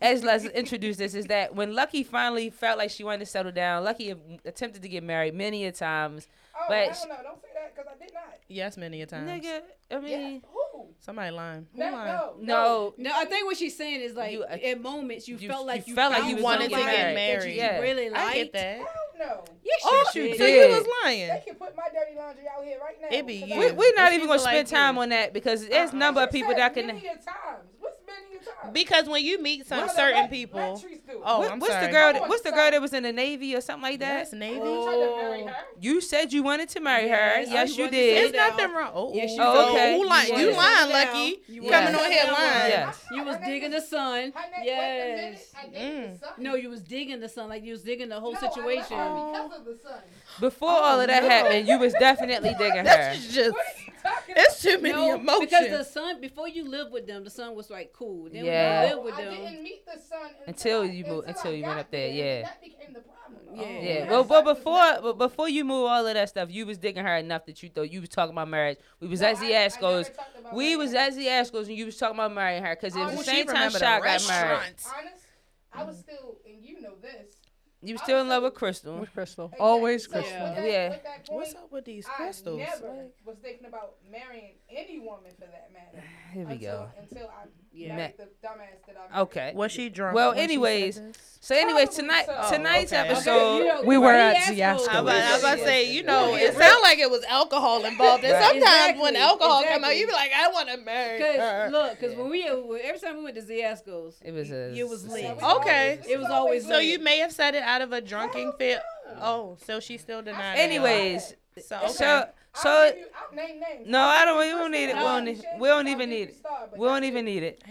[0.00, 3.52] as let's introduce this, is that when Lucky finally felt like she wanted to settle
[3.52, 6.28] down, Lucky attempted to get married many a times.
[6.54, 7.16] Oh, But I sh- don't know.
[7.24, 8.38] Don't say that because I did not.
[8.48, 9.26] yes, many a time.
[9.26, 9.98] Nigga, I Yeah.
[10.00, 10.88] mean, Who?
[11.00, 11.66] Somebody lying.
[11.72, 12.06] Who No, lying?
[12.14, 12.94] no, no.
[12.98, 15.66] No, I think what she's saying is like You, uh, at moments you, you- felt
[15.66, 17.50] like you you, felt like you wanted to somebody get that married.
[17.50, 17.78] you Yeah.
[17.80, 18.24] really liked.
[18.24, 18.76] I get that.
[18.78, 18.86] Hell
[19.18, 19.44] no.
[19.64, 20.30] Yes, Oh, you so did.
[20.30, 20.70] you did.
[20.70, 23.08] was They can put my dirty laundry out here right now.
[23.10, 23.58] It be you.
[23.58, 25.02] We, we're not even gonna people spend time you.
[25.02, 25.96] on that because there's Uh-uh.
[25.96, 26.86] a number of people said that can.
[26.88, 27.68] Many a times.
[27.80, 28.31] What's many a times?
[28.72, 30.60] Because when you meet some Brother, certain let- people.
[30.74, 31.22] let Trees do it.
[31.24, 31.86] Oh, What- I'm what's sorry.
[31.86, 32.12] the girl?
[32.12, 34.18] That, what's the girl that was in the navy or something like that?
[34.30, 34.54] That's Navy.
[34.56, 35.56] You tried to marry her.
[35.80, 37.32] You said you wanted to marry her.
[37.36, 38.14] I Yes, you wanted to did.
[38.16, 38.56] say There's down.
[38.56, 38.90] nothing wrong.
[38.94, 39.70] Oh, Yes, you so did.
[39.74, 39.96] Okay.
[39.96, 40.32] who lying?
[40.34, 41.42] You You lying, Lucky.
[41.48, 42.70] You wanted Coming on here lying.
[42.70, 43.04] Yes.
[43.12, 44.32] You was digging the sun.
[44.32, 44.34] Mm.
[44.34, 44.82] Her name, Yes.
[44.82, 45.48] Wait a minute.
[45.54, 46.34] I dated the sun.
[46.38, 47.48] No, you was digging the sun.
[47.48, 48.96] Like you was digging the whole Oh, Oh, situation.
[48.96, 50.00] because of the sun.
[50.40, 52.82] Before all of that happened, you was definitely digging her.
[52.84, 53.56] That's just.
[54.02, 55.50] What are you talking It's too many no, emotions.
[55.50, 58.28] because the sun before you lived with them, the sun was like cool.
[58.30, 58.80] Then Yeah.
[58.80, 61.52] when you lived with I didn't meet the sun Until I- you moved- until until
[61.54, 62.42] you went up there, and yeah.
[62.42, 63.38] That became the problem.
[63.54, 63.62] Yeah.
[63.62, 64.10] Oh, yeah, Yeah.
[64.10, 67.16] well, but before, but before you move all of that stuff, you was digging her
[67.16, 68.78] enough that you thought you was talking about marriage.
[69.00, 69.80] We was No, at the I Ascos.
[69.82, 70.98] never talked about We was her.
[70.98, 73.24] at the Ascos, and you was talking about marrying her because it was Oh, the
[73.24, 74.58] same time remember the Shot got married.
[74.58, 75.26] Honest,
[75.72, 77.36] I was still, and you know this.
[77.84, 78.96] You was still in love with Crystal.
[78.98, 79.46] With Crystal.
[79.46, 79.66] Exactly.
[79.66, 80.38] Always Crystal.
[80.44, 80.88] with that- Yeah.
[80.98, 82.58] point, What's up with these I crystals?
[82.58, 86.04] never Like, was thinking about marrying any woman for that matter.
[86.32, 86.90] Here we until, go.
[87.00, 87.96] Until I Yeah.
[87.96, 88.16] met.
[88.18, 89.20] The dumbass that I met.
[89.22, 89.52] Okay.
[89.54, 90.14] Was she drunk?
[90.14, 91.00] Well, when she said anyways.
[91.44, 92.50] So anyway, Probably tonight so.
[92.56, 93.08] tonight's Oh, okay.
[93.08, 93.56] episode.
[93.58, 94.60] you know, We were at he Ziasco.
[94.60, 98.22] asked I was, about to say, you know, it sounded like it was alcohol involved,
[98.22, 98.44] and Right.
[98.44, 99.98] sometimes when Exactly, alcohol come out, exactly.
[100.00, 101.68] you be like, I want to marry her.
[101.72, 104.88] Look, cause when we uh, every time we went to Ziasco's, It was a- it
[104.88, 105.40] was lit.
[105.40, 105.98] So Okay.
[106.08, 106.84] It was always So lit.
[106.84, 108.80] you may have said it out of a drunken fit.
[109.20, 110.58] Oh, so she still denied.
[110.58, 110.60] it.
[110.60, 111.88] Anyways, So, okay.
[111.92, 112.06] so
[112.54, 113.86] I'll so give you- I'll name names.
[113.88, 114.38] no, I don't.
[114.38, 114.96] We don't need it.
[114.96, 115.44] We don't need.
[115.58, 116.36] We don't even need it.
[116.76, 117.62] We don't even need it.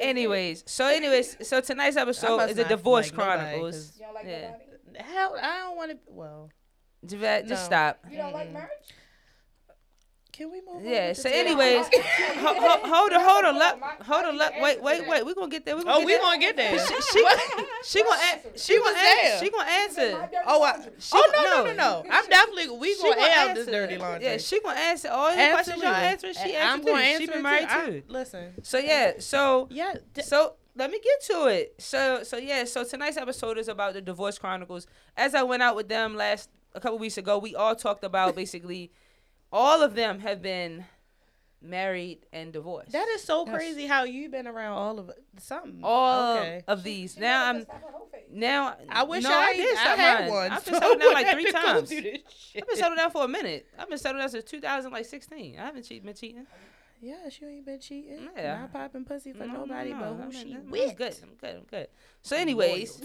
[0.00, 3.74] Anyways, so anyways, so tonight's episode is the Divorce like nobody, Chronicles.
[3.76, 5.02] 'cause- You don't like Yeah.
[5.02, 5.98] Hell, I don't want to.
[6.08, 6.50] Well,
[7.04, 7.66] Javette, just No.
[7.76, 7.98] stop.
[8.10, 8.70] You don't like marriage?
[10.36, 10.84] Can we move?
[10.84, 11.08] Yeah.
[11.08, 14.52] with So, anyways, ho- ho- hold on, hold on, luck, hold on, luck.
[14.60, 15.24] Wait, wait, wait.
[15.24, 15.76] We're gonna get there.
[15.76, 16.20] We gonna Oh, get we there.
[16.20, 16.78] gonna get there.
[16.78, 17.02] She, she,
[17.84, 19.22] she gonna a- she She gonna was answer.
[19.22, 19.38] there.
[19.40, 20.28] She gonna answer.
[20.46, 22.04] Oh, I, She oh no, no, no, no!
[22.10, 23.70] I'm definitely we gonna gonna air this answer.
[23.70, 24.24] dirty laundry.
[24.28, 26.34] Yeah, she gonna answer all your questions y'all answering.
[26.34, 27.04] She And I'm answered gonna too.
[27.08, 28.02] answer She been married too.
[28.08, 31.74] listen, So yeah, so yeah, so let me get to it.
[31.78, 34.86] So so yeah, so tonight's episode is about the divorce chronicles.
[35.16, 38.34] As I went out with them last a couple weeks ago, we all talked about
[38.36, 38.90] basically
[39.56, 40.84] all of them have been
[41.62, 42.92] married and divorced.
[42.92, 45.22] that is so crazy how you've been around all of it.
[45.38, 45.80] Something.
[45.82, 46.62] all okay.
[46.68, 47.16] of these.
[47.18, 47.66] Now I'm
[48.30, 50.30] now I wish no, I, did I had mine.
[50.30, 50.50] one.
[50.52, 51.88] I've been so settled down I like had three to go times.
[51.88, 52.62] through this shit.
[52.62, 53.66] I've been settled down for a minute.
[53.78, 55.58] I've been settled down since 2016.
[55.58, 56.46] I haven't cheated, been cheating.
[57.00, 58.28] Yeah, she ain't been cheating.
[58.36, 58.60] Yeah.
[58.60, 61.16] Not popping pussy for No, nobody, no, but who I mean, she I'm- I'm good.
[61.22, 61.56] I'm good.
[61.56, 61.88] I'm good.
[62.22, 63.00] So, anyways,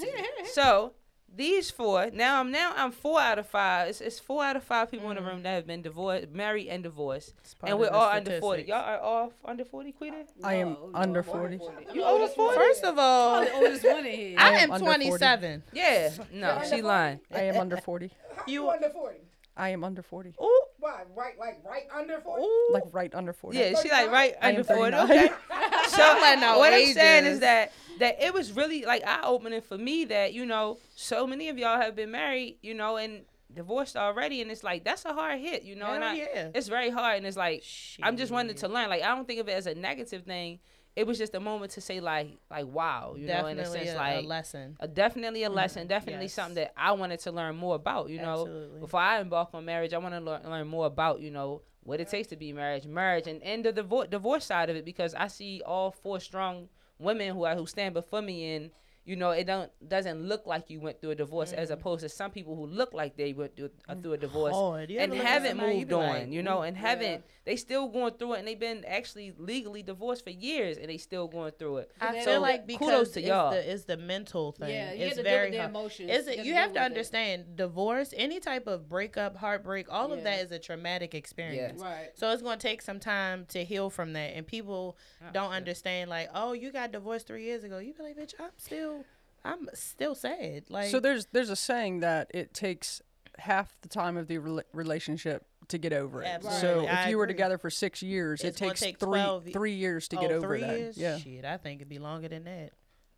[0.54, 0.94] so
[1.36, 2.10] these four.
[2.14, 3.90] Now I'm now I'm four out of five.
[3.90, 5.28] It's, it's four out of five people in the mm.
[5.28, 7.34] room that have been divorced, married, and divorced,
[7.64, 8.64] and we're the all under forty.
[8.64, 10.26] Y'all are all under forty, Quita.
[10.44, 11.60] I am No, under no, 40.
[11.94, 12.58] You over forty?
[12.58, 14.36] First of all, I'm the oldest one in here.
[14.40, 15.08] I I am am under 40.
[15.08, 15.64] 27.
[15.74, 16.10] Yeah.
[16.34, 17.20] No, she under lying.
[17.34, 18.06] I am under 40.
[18.48, 19.18] You- You under 40?
[19.58, 20.34] I am under 40.
[20.42, 21.04] Ooh, Why?
[21.16, 22.42] Right, like right under 40?
[22.42, 22.70] ooh.
[22.74, 23.58] Like right under 40.
[23.58, 24.96] Yeah, she like right under forty.
[24.96, 25.30] Okay.
[25.96, 26.02] So
[26.44, 30.06] out what I'm saying is that that it was really like eye opening for me
[30.06, 33.22] that you know so many of y'all have been married, you know, and
[33.54, 35.94] divorced already, and it's like that's a hard hit, you know.
[35.94, 36.50] and I, yeah.
[36.54, 37.64] it's very hard, and it's like
[38.02, 38.90] I'm just wanting to learn.
[38.90, 40.60] Like I don't think of it as a negative thing.
[40.96, 43.92] It was just a moment to say like like wow, you know, in a sense
[43.92, 44.78] a, like a lesson.
[44.80, 45.56] a, definitely a mm-hmm.
[45.56, 46.34] lesson, definitely Yes.
[46.34, 48.10] something that I wanted to learn more about.
[48.10, 48.80] You know, Absolutely.
[48.80, 52.00] before I embark on marriage, I want to learn, learn more about you know what
[52.02, 55.14] it takes to be marriage, marriage, and and the divorce divorce side of it because
[55.16, 56.68] I see all four strong
[57.00, 58.72] women who are who stand before me and.
[59.12, 61.80] You know, it don't doesn't look like you went through a divorce, as mm-hmm.
[61.80, 64.02] opposed to some people who look like they went through, uh, mm.
[64.02, 64.90] through a divorce Hard.
[64.90, 66.62] And ever look at haven't moved be on, like, you know, ooh.
[66.62, 70.78] and haven't they still going through it, and they've been actually legally divorced for years,
[70.78, 71.92] and they still going through it.
[72.00, 73.52] I So, feel like kudos to it's y'all.
[73.52, 74.70] the it's the mental thing.
[74.70, 75.76] Yeah, you it's have to deal very with their hard.
[75.76, 76.12] emotions.
[76.12, 76.38] Is it?
[76.38, 76.96] You You have have to to deal with it.
[76.96, 81.82] understand divorce, any type of breakup, heartbreak, all of that is a traumatic experience.
[81.82, 81.86] yeah.
[81.86, 82.10] Right.
[82.16, 85.58] So it's going to take some time to heal from that, and people don't Absolutely.
[85.58, 86.10] understand.
[86.10, 87.80] Like, oh, you got divorced three years ago.
[87.80, 89.01] You be like, bitch, I'm still,
[89.44, 90.66] I'm still sad.
[90.70, 93.02] Like, So there's there's a saying that it takes
[93.40, 96.28] half the time of the rela- relationship to get over it.
[96.28, 96.60] Absolutely.
[96.62, 97.34] So I if you were agree.
[97.34, 100.32] together for six years, It's it takes take three 12 three years to oh, get
[100.32, 100.78] over that.
[100.78, 100.98] years?
[100.98, 101.18] Yeah.
[101.18, 102.72] Shit, I think it'd be longer than that.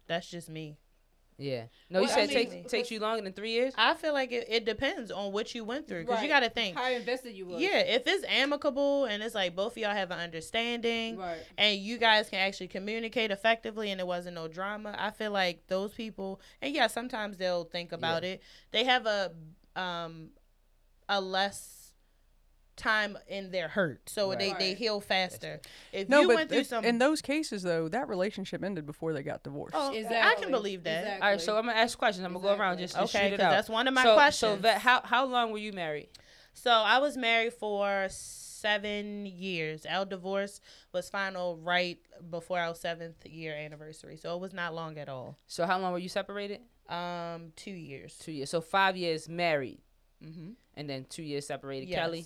[0.07, 0.77] That's just me.
[1.43, 1.65] Yeah.
[1.89, 3.73] No, you Well, I said mean, take, because- takes you longer than three years.
[3.77, 6.41] I feel like it, it depends on what you went through because you Right.
[6.41, 6.77] got to think.
[6.77, 7.61] How invested you was.
[7.61, 11.39] Yeah, if it's amicable and it's like both of y'all have an understanding Right.
[11.57, 15.67] and you guys can actually communicate effectively and it wasn't no drama, I feel like
[15.67, 18.41] those people and yeah, sometimes they'll think about it.
[18.71, 19.33] They have a
[19.75, 20.29] um
[21.09, 21.82] a less
[22.75, 24.09] time in their hurt.
[24.09, 24.39] So Right.
[24.39, 25.61] they, they heal faster.
[25.91, 29.13] If No, you but went through some in those cases though, that relationship ended before
[29.13, 29.75] they got divorced.
[29.77, 31.01] Oh, I can believe that.
[31.03, 31.21] Exactly.
[31.21, 32.25] All right, so I'm gonna ask questions.
[32.25, 33.01] I'm gonna go around Exactly.
[33.03, 33.51] just to Okay, shoot it 'cause out.
[33.51, 34.61] that's one of my so, So, questions.
[34.61, 36.09] Vet, how how long were you married?
[36.53, 39.85] So I was married for seven years.
[39.85, 44.17] Our divorce was final right before our seventh year anniversary.
[44.17, 45.37] So it was not long at all.
[45.47, 46.61] So how long were you separated?
[46.89, 48.17] Um, two years.
[48.17, 48.49] Two years.
[48.49, 49.79] So five years married,
[50.23, 50.51] Mm-hmm.
[50.75, 51.89] and then two years separated.
[51.89, 51.99] Yes.
[51.99, 52.25] Kelly.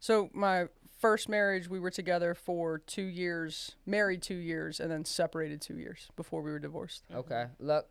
[0.00, 5.04] So my first marriage, we were together for two years, married two years, and then
[5.04, 7.04] separated two years before we were divorced.
[7.14, 7.46] Okay.
[7.58, 7.88] Look.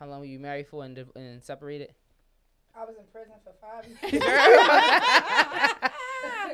[0.00, 1.94] How long were you married for and, div- and separated?
[2.76, 4.22] I was in prison for five years.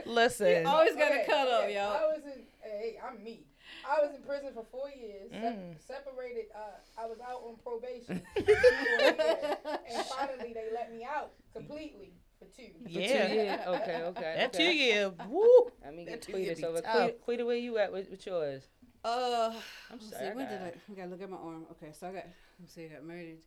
[0.07, 0.67] Listen.
[0.67, 1.81] Always got to Oh, cut up, yo.
[1.81, 2.43] I was in.
[2.63, 3.47] Hey, I'm me.
[3.89, 5.31] I was in prison for four years.
[5.33, 5.75] sep- Mm.
[5.87, 6.47] separated.
[6.55, 8.21] Uh, I was out on probation.
[8.37, 9.57] for a year,
[9.89, 12.69] and finally, they let me out completely for two.
[12.83, 13.29] For Yeah.
[13.29, 13.61] Two years?
[13.67, 14.03] Okay.
[14.11, 14.35] Okay.
[14.39, 15.71] That two year, woo.
[15.85, 16.73] Let me get two year Quita.
[16.73, 18.63] be Quita, Quita, where you at with, with yours?
[19.05, 19.53] Uh,
[19.91, 20.31] I'm sorry.
[20.31, 20.67] see, when did I?
[20.91, 21.67] I gotta look at my arm.
[21.73, 22.25] Okay, so I got.
[22.25, 22.85] Let me see.
[22.87, 23.39] I got married.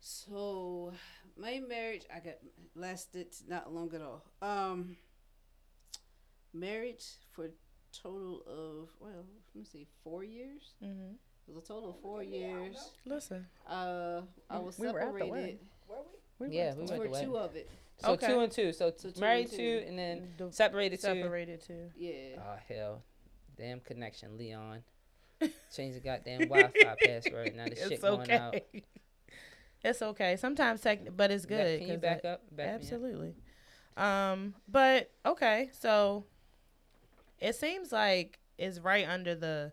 [0.00, 0.92] So
[1.38, 2.34] my marriage, I got
[2.74, 4.22] lasted not long at all.
[4.42, 4.96] Um,
[6.52, 7.48] marriage for
[7.92, 9.24] total of well,
[9.54, 10.74] let me see, four years.
[10.84, 11.12] Mm-hmm.
[11.48, 12.90] It was a total of four years.
[13.06, 13.46] Listen.
[13.68, 15.58] Uh, I was We were at the wedding.
[15.86, 15.98] Where
[16.40, 16.48] we?
[16.48, 17.28] We Yeah, went we to- went for to wedding.
[17.30, 17.70] two of it.
[17.98, 18.26] So Okay.
[18.26, 18.72] two and two.
[18.72, 19.56] So, So two married and two.
[19.80, 21.02] two and then The- separated two.
[21.22, 21.90] Separated too.
[21.96, 22.36] Yeah.
[22.38, 23.02] Oh hell,
[23.56, 24.82] damn connection, Leon.
[25.74, 27.54] Change the goddamn Wi-Fi password.
[27.56, 28.54] Now the shit It's going out.
[28.54, 28.84] okay.
[29.84, 30.36] It's okay.
[30.36, 31.78] Sometimes tech, but it's good.
[31.78, 32.42] Can you 'cause back it- up?
[32.50, 32.80] Back me up.
[32.80, 33.34] Absolutely.
[33.96, 36.24] Um, but okay, so
[37.38, 39.72] it seems like it's right under the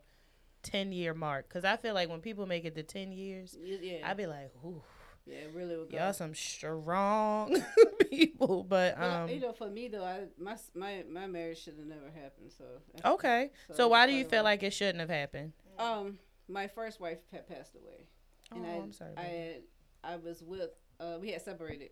[0.62, 4.08] ten year mark because I feel like when people make it to ten years, Yeah.
[4.08, 4.84] I'd be like, ooh,
[5.26, 5.98] yeah, it really would go.
[5.98, 7.64] y'all some strong
[8.10, 8.64] people.
[8.68, 12.10] But um, you know, for me though, I my my my marriage should have never
[12.14, 12.52] happened.
[12.58, 12.66] So
[13.14, 13.52] okay.
[13.70, 15.54] so So why do you why- feel like it shouldn't have happened?
[15.80, 18.08] Um, my first wife pa- passed away,
[18.52, 19.14] and oh, I I'm sorry.
[19.18, 19.62] I had,
[20.04, 21.90] I was with uh we had separated,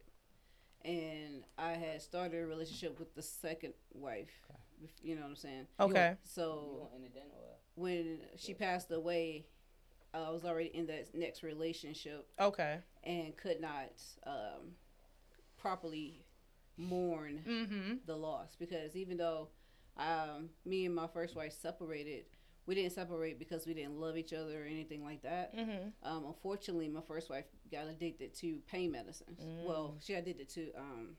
[0.83, 4.29] and I had started a relationship with the second wife.
[4.83, 5.67] if- You know what I'm saying?
[5.79, 6.15] okay.
[6.23, 6.89] So
[7.75, 9.45] when she passed away,
[10.13, 12.79] I was already in that next relationship Okay.
[13.03, 13.91] and could not
[14.25, 14.75] um,
[15.57, 16.23] properly
[16.77, 17.93] mourn Mm-hmm.
[18.05, 19.49] the loss because even though
[19.97, 22.25] um, me and my first wife separated,
[22.65, 25.55] we didn't separate because we didn't love each other or anything like that.
[25.55, 25.89] Mm-hmm.
[26.03, 29.39] Um, unfortunately, my first wife got addicted to pain medicines.
[29.65, 31.09] Well, she got addicted to um,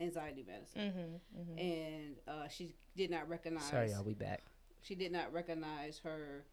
[0.00, 1.40] anxiety medicine, Mm-hmm.
[1.40, 1.58] mm-hmm.
[1.58, 3.64] and uh, she did not recognize.
[3.68, 4.04] Sorry, y'all.
[4.04, 4.42] We back.
[4.82, 6.44] She did not recognize her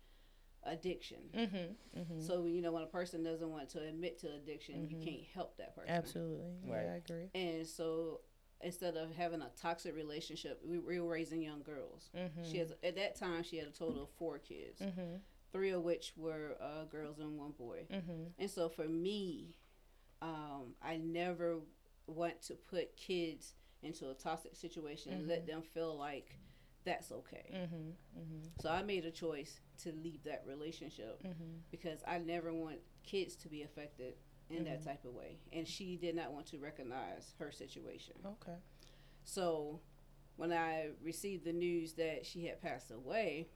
[0.65, 1.17] addiction.
[1.35, 1.99] Mm-hmm.
[1.99, 2.19] Mm-hmm.
[2.21, 5.57] So you know, when a person doesn't want to admit to addiction, you can't help
[5.57, 5.91] that person.
[5.91, 6.53] Absolutely.
[6.65, 6.83] Right.
[6.85, 7.29] Yeah, I agree.
[7.35, 8.21] And so
[8.61, 12.09] instead of having a toxic relationship, we, we were raising young girls.
[12.17, 12.49] Mm-hmm.
[12.49, 15.17] She has at that time she had a total of four kids, Mm-hmm.
[15.51, 17.85] three of which were uh, girls and one boy.
[17.91, 18.23] Mm-hmm.
[18.39, 19.55] And so for me,
[20.21, 21.57] um, I never
[22.07, 26.37] want to put kids into a toxic situation and let them feel like
[26.85, 27.49] that's okay.
[27.53, 28.19] Mm-hmm.
[28.19, 28.47] Mm-hmm.
[28.59, 31.57] So I made a choice to leave that relationship Mm-hmm.
[31.71, 34.15] because I never want kids to be affected
[34.49, 35.37] in that type of way.
[35.51, 38.15] And she did not want to recognize her situation.
[38.25, 38.57] Okay.
[39.23, 39.79] So
[40.35, 43.47] when I received the news that she had passed away,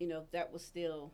[0.00, 1.12] you know, that was still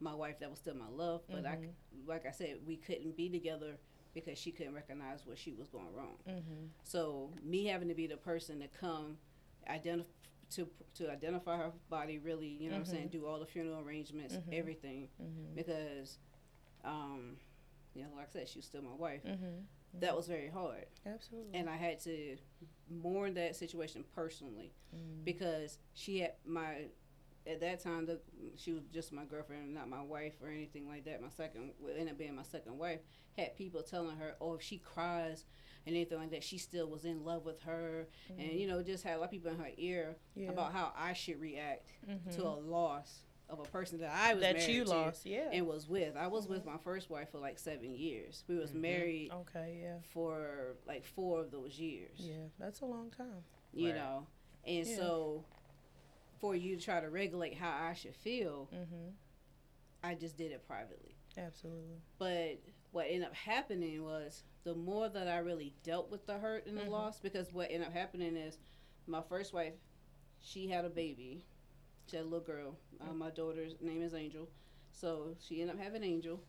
[0.00, 1.22] my wife, that was still my love.
[1.30, 1.58] But I,
[2.06, 3.78] like I said, we couldn't be together
[4.14, 6.16] because she couldn't recognize what she was going wrong.
[6.28, 6.66] Mm-hmm.
[6.82, 9.18] So me having to be the person to come,
[9.68, 10.08] identify
[10.50, 13.80] to to identify her body, really, you know what I'm saying, do all the funeral
[13.80, 15.54] arrangements, everything, Mm-hmm.
[15.56, 16.18] because,
[16.84, 17.36] um,
[17.94, 19.24] you know, like I said, she was still my wife.
[19.24, 19.64] Mm-hmm.
[20.00, 21.58] That was very hard, Absolutely.
[21.58, 22.36] and I had to
[22.90, 25.24] mourn that situation personally Mm.
[25.24, 26.86] because she had my.
[27.48, 28.18] At that time, the,
[28.56, 31.22] she was just my girlfriend, not my wife or anything like that.
[31.22, 33.00] My second, well, ended up being my second wife.
[33.38, 35.44] Had people telling her, "Oh, if she cries
[35.86, 38.58] and anything like that, she still was in love with her," and mm-hmm.
[38.58, 40.48] you know, just had a lot of people in her ear Yeah.
[40.50, 42.34] about how I should react Mhm.
[42.36, 45.24] to a loss of a person that I was that married you to lost.
[45.26, 45.50] Yeah.
[45.52, 46.16] and was with.
[46.16, 46.72] I was with mm-hmm.
[46.72, 48.42] my first wife for like seven years.
[48.48, 48.80] We was mm-hmm.
[48.80, 49.78] married okay.
[49.82, 49.98] Yeah.
[50.12, 52.18] for like four of those years.
[52.18, 52.48] Yeah.
[52.58, 53.44] That's a long time.
[53.72, 53.96] You Right.
[53.96, 54.26] know,
[54.64, 54.96] and Yeah.
[54.96, 55.44] so
[56.40, 59.10] for you to try to regulate how I should feel, Mm-hmm.
[60.02, 61.16] I just did it privately.
[61.36, 61.96] Absolutely.
[62.18, 62.60] But
[62.92, 66.76] what ended up happening was the more that I really dealt with the hurt and
[66.76, 66.90] the Mhm.
[66.90, 68.58] loss, because what ended up happening is
[69.06, 69.74] my first wife,
[70.40, 71.44] she had a baby.
[72.06, 72.78] She had a little girl.
[73.00, 74.48] Uh, my daughter's name is Angel.
[74.92, 76.40] So she ended up having Angel.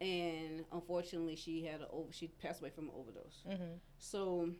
[0.00, 2.12] And unfortunately, she had a over.
[2.12, 3.42] She passed away from an overdose.
[3.48, 3.74] Mm-hmm.
[3.98, 4.50] So,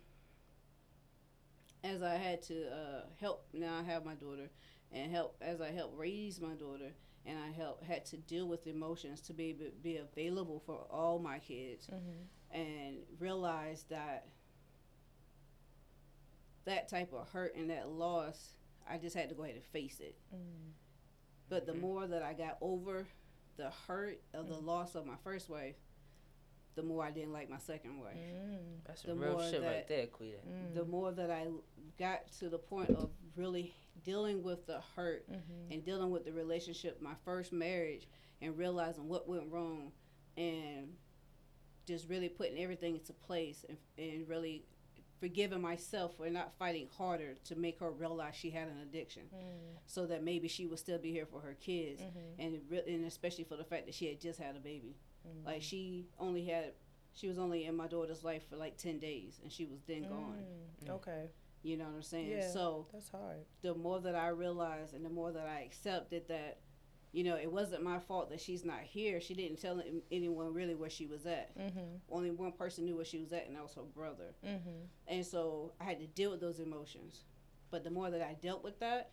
[1.84, 4.50] as I had to uh, help, now I have my daughter,
[4.92, 6.92] and help as I help raise my daughter,
[7.26, 11.38] and I help had to deal with emotions to be be available for all my
[11.38, 12.60] kids, Mm-hmm.
[12.60, 14.26] and realize that
[16.64, 18.54] that type of hurt and that loss,
[18.88, 20.16] I just had to go ahead and face it.
[20.34, 20.70] Mm.
[21.48, 23.06] But the more that I got over
[23.56, 25.74] the hurt of the loss of my first wife,
[26.74, 28.16] the more I didn't like my second wife.
[28.16, 28.58] Mm.
[28.87, 30.38] That's The real more shit right that- there, Quita.
[30.38, 30.74] Mm.
[30.74, 31.46] the more that I
[31.98, 35.72] got to the point of really dealing with the hurt Mm-hmm.
[35.72, 38.08] and dealing with the relationship, my first marriage,
[38.40, 39.92] and realizing what went wrong,
[40.37, 40.96] and
[41.87, 44.64] just really putting everything into place and, and really
[45.20, 49.76] forgiving myself for not fighting harder to make her realize she had an addiction Mm.
[49.87, 52.11] so that maybe she would still be here for her kids Mhm.
[52.44, 55.46] and re- and especially for the fact that she had just had a baby Mm.
[55.46, 56.72] like she only had
[57.14, 60.02] she was only in my daughter's life for like 10 days and she was then
[60.08, 60.42] gone
[60.85, 60.90] Mm.
[60.90, 61.26] Okay.
[61.62, 62.50] you know what i'm saying Yeah.
[62.50, 63.44] so That's hard.
[63.62, 66.58] the more that I realized and the more that I accepted that,
[67.12, 69.20] you know, it wasn't my fault that she's not here.
[69.20, 71.56] She didn't tell anyone really where she was at.
[71.58, 71.96] Mm-hmm.
[72.11, 74.35] Only one person knew where she was at, and that was her brother.
[74.44, 74.80] Mm-hmm.
[75.08, 77.24] And so I had to deal with those emotions.
[77.70, 79.11] But the more that I dealt with that,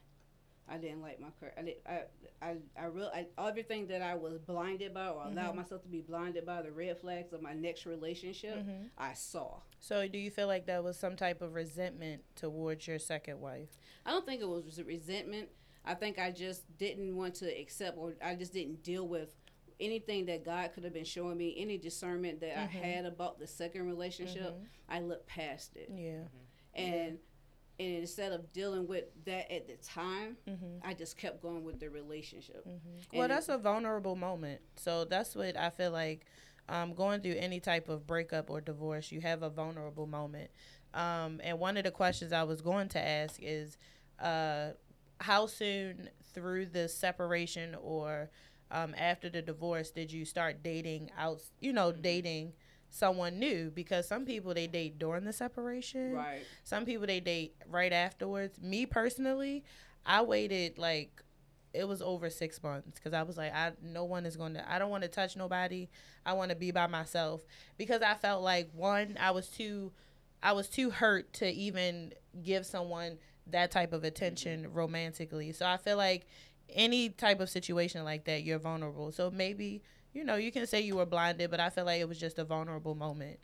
[0.72, 1.54] I didn't like my career.
[1.58, 2.02] I did, I
[2.42, 5.58] I I real I, everything that I was blinded by or allowed mm-hmm.
[5.58, 8.58] myself to be blinded by the red flags of my next relationship.
[8.58, 8.88] Mm-hmm.
[8.98, 9.60] I saw.
[9.80, 13.70] So do you feel like that was some type of resentment towards your second wife?
[14.06, 15.50] I don't think it was resentment.
[15.86, 19.30] I think I just didn't want to accept, or I just didn't deal with
[19.80, 22.78] anything that God could have been showing me, any discernment that I mm-hmm.
[22.78, 24.52] had about the second relationship.
[24.52, 24.64] Mm-hmm.
[24.90, 26.24] I looked past it, Yeah.
[26.76, 27.18] and
[27.80, 30.38] and instead of dealing with that at the time,
[30.84, 32.66] I just kept going with the relationship.
[33.14, 34.62] Well, that's a vulnerable moment.
[34.76, 36.26] So that's what I feel like
[36.68, 40.52] um, going through any type of breakup or divorce, you have a vulnerable moment.
[40.94, 43.78] Um, and one of the questions I was going to ask is
[44.20, 44.72] uh,
[45.20, 48.30] how soon through the separation or
[48.72, 52.54] um, after the divorce did you start dating out, you know, dating
[52.90, 53.72] someone new?
[53.72, 56.14] Because some people they date during the separation.
[56.14, 56.42] right.
[56.64, 58.60] Some people they date right afterwards.
[58.62, 59.64] Me personally,
[60.06, 61.24] I waited like
[61.74, 64.72] it was over six months because I was like, I no one is going to.
[64.72, 65.90] I don't want to touch nobody.
[66.26, 67.46] I want to be by myself
[67.78, 69.92] because I felt like one, I was too,
[70.42, 74.74] I was too hurt to even give someone that type of attention mm-hmm.
[74.74, 75.52] romantically.
[75.52, 76.26] So I feel like
[76.70, 79.12] any type of situation like that, you're vulnerable.
[79.12, 79.82] So maybe
[80.14, 82.40] you know you can say you were blinded, but I feel like it was just
[82.40, 83.40] a vulnerable moment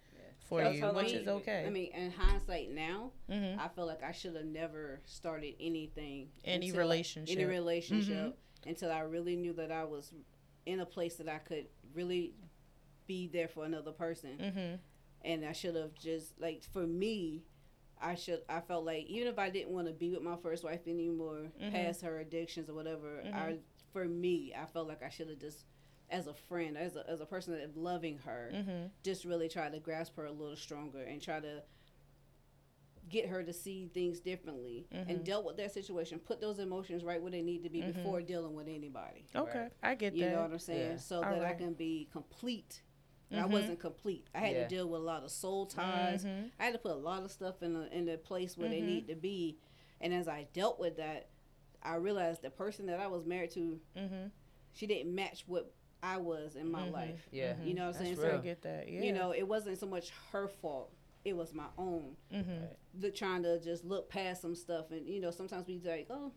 [0.47, 1.63] for That's you, how which long- is okay.
[1.65, 3.57] I mean, in hindsight now, Mhm.
[3.59, 7.35] I feel like I should have never started anything, Any until relationship.
[7.37, 8.69] any relationship, Mm-hmm.
[8.69, 10.13] until I really knew that I was
[10.65, 12.33] in a place that I could really
[13.07, 14.37] be there for another person.
[14.37, 14.79] Mhm.
[15.23, 17.43] And I should have just like for me,
[17.99, 20.63] I should I felt like even if I didn't want to be with my first
[20.63, 21.71] wife anymore, Mm-hmm.
[21.71, 23.57] past her addictions or whatever, I
[23.93, 25.65] for me I felt like I should have just.
[26.09, 28.85] As a friend, as a, as a person that loving her, Mm-hmm.
[29.03, 31.63] just really try to grasp her a little stronger and try to
[33.09, 35.09] get her to see things differently Mm-hmm.
[35.09, 38.21] and dealt with that situation put those emotions right where they need to be before
[38.21, 40.31] dealing with anybody Okay, I get you that.
[40.33, 40.97] know what i'm saying Yeah.
[40.97, 42.81] so All that i can be complete
[43.29, 43.43] and Mhm.
[43.43, 44.63] i wasn't complete i had Yeah.
[44.63, 46.49] to deal with a lot of soul ties Mhm.
[46.59, 48.81] i had to put a lot of stuff in the in the place where they
[48.81, 48.85] Mhm.
[48.87, 49.59] need to be
[50.01, 51.29] and as i dealt with that
[51.83, 54.31] i realized the person that i was married to Mhm.
[54.73, 55.71] she didn't match what
[56.13, 56.91] i was in my Mhm.
[56.93, 57.53] life Yeah.
[57.63, 58.87] you know what i'm That's saying I get that.
[58.87, 59.01] Yeah.
[59.01, 60.91] you know it wasn't so much her fault
[61.23, 62.67] it was my own Mhm.
[62.93, 66.31] the trying to just look past some stuff and you know sometimes we like oh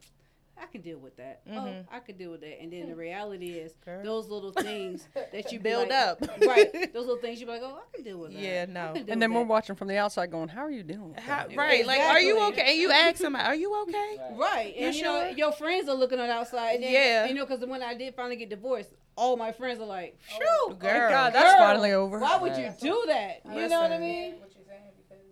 [0.61, 3.51] i can deal with that oh i can deal with that and then the reality
[3.65, 4.03] is Girl.
[4.03, 6.21] those little things that you Build like- up.
[6.53, 8.95] right those little things you be like oh i can deal with that Yeah, no.
[9.07, 9.47] And then we're that.
[9.57, 11.87] watching from the outside, going, "How are you dealing with How, that?" right.
[11.87, 12.73] Like, are you okay?
[12.73, 14.19] And you ask somebody, are you okay?
[14.47, 15.37] right You and you know sure?
[15.43, 17.27] your friends are looking on the outside and then, Yeah.
[17.27, 20.35] you know because when i did finally get divorced all my friends are like oh,
[20.39, 20.91] shoot oh Girl.
[20.91, 22.19] Thank God, that's Girl, finally over.
[22.21, 25.25] why would you do that you know what i mean What you're saying because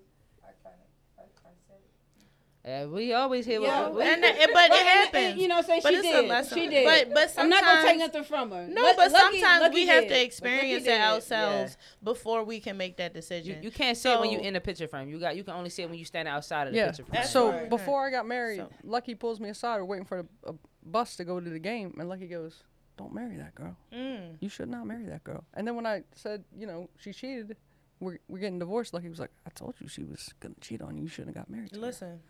[0.43, 2.91] I kind of, I kind of said it.
[2.91, 3.83] We always hear Yeah.
[3.83, 5.41] what we, And, that- but it and- happens.
[5.41, 5.81] you know what I'm saying?
[5.85, 6.29] But she it's did.
[6.29, 6.59] lesson.
[6.59, 6.85] She did.
[6.85, 8.67] But- but I'm not gonna take nothing from her.
[8.67, 11.01] no, Luck- but Lucky- sometimes Lucky we have to experience it did.
[11.01, 13.57] ourselves before we can make that decision.
[13.63, 15.09] you, you can't see it when you So- in the picture frame.
[15.09, 16.87] You got you can only see it when you stand outside of the Yeah.
[16.89, 17.21] picture frame.
[17.21, 17.71] That's So right.
[17.71, 19.79] before I got married, So- Lucky pulls me aside.
[19.79, 22.65] We're waiting for a, a bus to go to the game, and Lucky goes,
[22.97, 23.77] "Don't marry that girl.
[23.93, 24.37] Mm.
[24.41, 27.57] You should not marry that girl." And then when I said, you know, she cheated,
[28.01, 28.95] we're we're getting divorced.
[28.95, 31.03] Lucky was like, "I told you she was gonna cheat on you.
[31.05, 31.79] You shouldn't have got married." To.
[31.81, 32.21] Listen.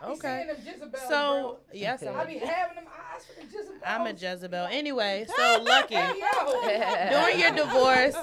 [0.00, 0.46] I Okay.
[0.62, 1.58] seeing them So bro.
[1.72, 3.82] yes, I I'm be having them eyes for the Jezebels.
[3.84, 4.66] I'm a Jezebel.
[4.70, 5.94] Anyway, so lucky.
[5.96, 7.10] Hey, yo.
[7.10, 8.14] during your divorce,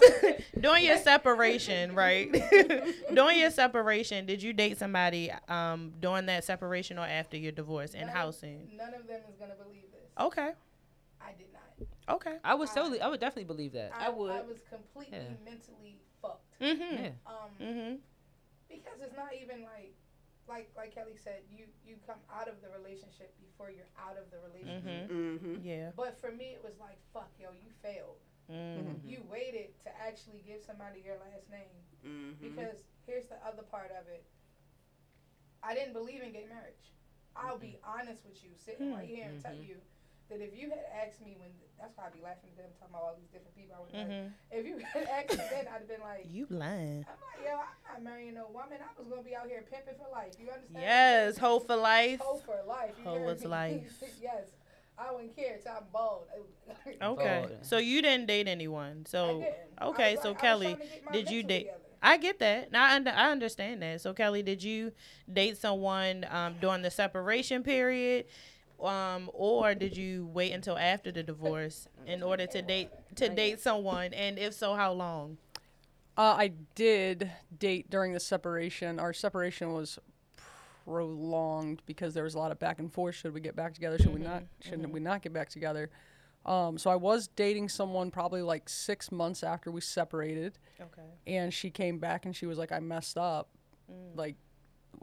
[0.62, 2.32] during your separation, right?
[3.14, 7.94] during your separation, did you date somebody um during that separation or after your divorce
[7.94, 8.70] and None how soon?
[8.78, 10.10] None of them is gonna believe this.
[10.18, 10.52] Okay.
[11.20, 11.64] I did not.
[12.10, 12.38] Okay.
[12.44, 13.92] I would totally, I would definitely believe that.
[13.98, 14.32] I, I would.
[14.32, 15.34] I was completely Yeah.
[15.44, 16.60] mentally fucked.
[16.62, 17.04] Mm-hmm.
[17.04, 17.10] Yeah.
[17.26, 18.00] Um, Mhm.
[18.70, 19.96] because it's not even like,
[20.48, 24.30] like like Kelly said, you you come out of the relationship before you're out of
[24.30, 25.10] the relationship.
[25.10, 25.40] Mhm.
[25.40, 25.56] Mm-hmm.
[25.66, 25.92] Yeah.
[25.96, 28.22] But for me, it was like, fuck, yo, you failed.
[28.52, 29.08] Mm-hmm.
[29.10, 31.74] You waited to actually give somebody your last name.
[32.06, 32.50] Mm-hmm.
[32.56, 34.24] Because here's the other part of it.
[35.64, 36.94] I didn't believe in gay marriage.
[37.36, 39.68] I'll be honest with you, sitting right here and tell Mhm.
[39.68, 39.82] you
[40.30, 42.94] that if you had asked me when, that's why I'd be laughing at them talking
[42.96, 44.22] about all these different people I would marry.
[44.26, 44.32] Mhm.
[44.52, 47.06] If you had asked me then, I'd have been like, You lying?
[47.08, 48.80] I'm like, yo, I'm not marrying no woman.
[48.82, 50.34] I was gonna be out here pimping for life.
[50.40, 50.82] You understand?
[50.84, 51.38] Yes.
[51.38, 52.20] Hope for life.
[52.22, 52.92] Hoe for life.
[52.98, 53.48] You Hoe heard was me?
[53.48, 54.04] life.
[54.22, 54.48] yes.
[54.98, 56.24] I wouldn't care till I'm bald.
[57.02, 57.46] Okay.
[57.48, 57.58] Bold.
[57.64, 59.04] So you didn't date anyone.
[59.06, 59.56] I So didn't.
[59.78, 60.12] I okay.
[60.16, 61.60] was So like- I Kelly, trying to get my did you date?
[61.66, 61.80] together.
[62.02, 62.72] I get that.
[62.72, 64.00] Now I, under, I understand that.
[64.02, 64.92] So Kelly, did you
[65.32, 68.26] date someone um, during the separation period,
[68.82, 73.60] um, or did you wait until after the divorce in order to date to date
[73.60, 74.14] someone?
[74.14, 75.38] And if so, how long?
[76.18, 79.00] Uh, I did date during the separation.
[79.00, 80.00] Our separation was
[80.86, 83.16] prolonged because there was a lot of back and forth.
[83.16, 83.98] Should we get back together?
[83.98, 84.44] Should we not?
[84.62, 85.90] Shouldn't we not get back together?
[86.46, 91.02] Um, so I was dating someone probably like six months after we separated, Okay.
[91.26, 93.50] and she came back and she was like, "I messed up.
[94.16, 94.36] Like,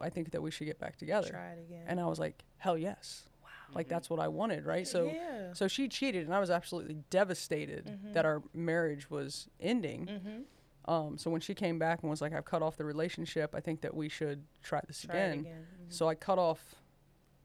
[0.01, 1.85] I think that we should get back together." Try it again.
[1.89, 3.25] And I was like, "Hell yes!"
[3.73, 3.79] Wow.
[3.79, 4.87] Like that's what I wanted, right?
[4.87, 5.53] So, Yeah.
[5.53, 10.07] so she cheated, and I was absolutely devastated that our marriage was ending.
[10.07, 10.91] Mm-hmm.
[10.93, 13.55] Um, so when she came back and was like, "I've cut off the relationship.
[13.55, 15.67] I think that we should try this Try it again." again.
[15.89, 15.93] Mhm.
[15.93, 16.75] So I cut off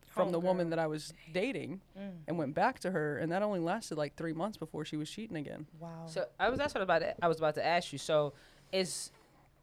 [0.07, 2.11] from the woman that I was dating Mm.
[2.27, 5.09] and went back to her, and that only lasted like three months before she was
[5.11, 5.67] cheating again.
[5.79, 6.07] Wow.
[6.07, 7.99] So I was that's what about to, I was about to ask you.
[7.99, 8.33] So
[8.71, 9.11] is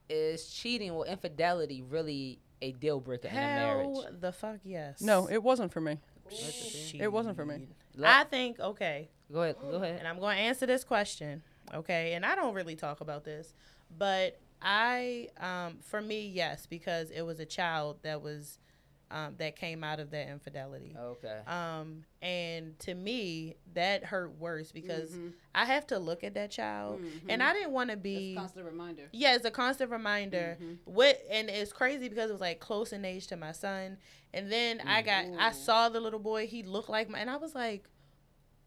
[0.09, 3.97] is cheating or infidelity really a deal breaker in a marriage?
[4.21, 5.01] the fuck yes.
[5.01, 5.99] No, it wasn't for me.
[6.31, 7.01] Shit.
[7.01, 7.69] It wasn't for me.
[7.97, 9.57] Let- I think okay, go ahead.
[9.61, 9.99] Go ahead.
[9.99, 11.43] and I'm going to answer this question.
[11.73, 13.55] Okay, and I don't really talk about this,
[13.97, 18.59] but I, um, for me, yes, because it was a child that was,
[19.11, 20.97] um, that came out of that infidelity.
[20.99, 21.39] Okay.
[21.47, 25.15] Um, and to me, that hurt worse because
[25.55, 28.33] I have to look at that child, and I didn't want to be.
[28.33, 29.03] a constant reminder.
[29.13, 30.57] Yeah, it's a constant reminder.
[30.85, 33.99] What and it's crazy because it was like close in age to my son,
[34.33, 36.47] and then I got I saw the little boy.
[36.47, 37.85] He looked like my, and I was like,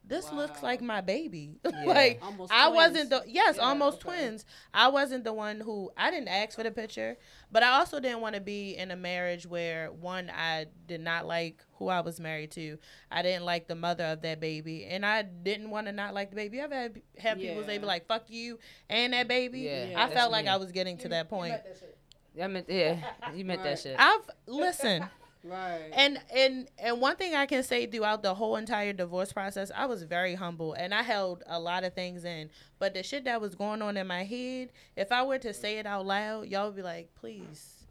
[0.08, 1.60] this looks like my baby.
[1.86, 4.17] like Almost I wasn't the yes, Yeah, almost okay.
[4.17, 4.46] twins.
[4.74, 7.17] I wasn't the one who I didn't ask for the picture,
[7.52, 11.26] but I also didn't want to be in a marriage where one I did not
[11.26, 12.78] like who I was married to.
[13.12, 16.30] I didn't like the mother of that baby, and I didn't want to not like
[16.30, 16.62] the baby.
[16.62, 19.62] I've had have people say be like "fuck you" and that baby.
[19.62, 20.52] Yeah, I that's felt like me.
[20.52, 21.56] I was getting to that point.
[22.41, 22.98] I meant yeah.
[23.34, 23.96] You meant that shit.
[23.98, 25.08] I've listen.
[25.49, 25.89] Right.
[25.93, 29.86] And and and one thing I can say throughout the whole entire divorce process, I
[29.86, 32.49] was very humble and I held a lot of things in.
[32.79, 35.79] But the shit that was going on in my head, if I were to say
[35.79, 37.86] it out loud, y'all would be like, please,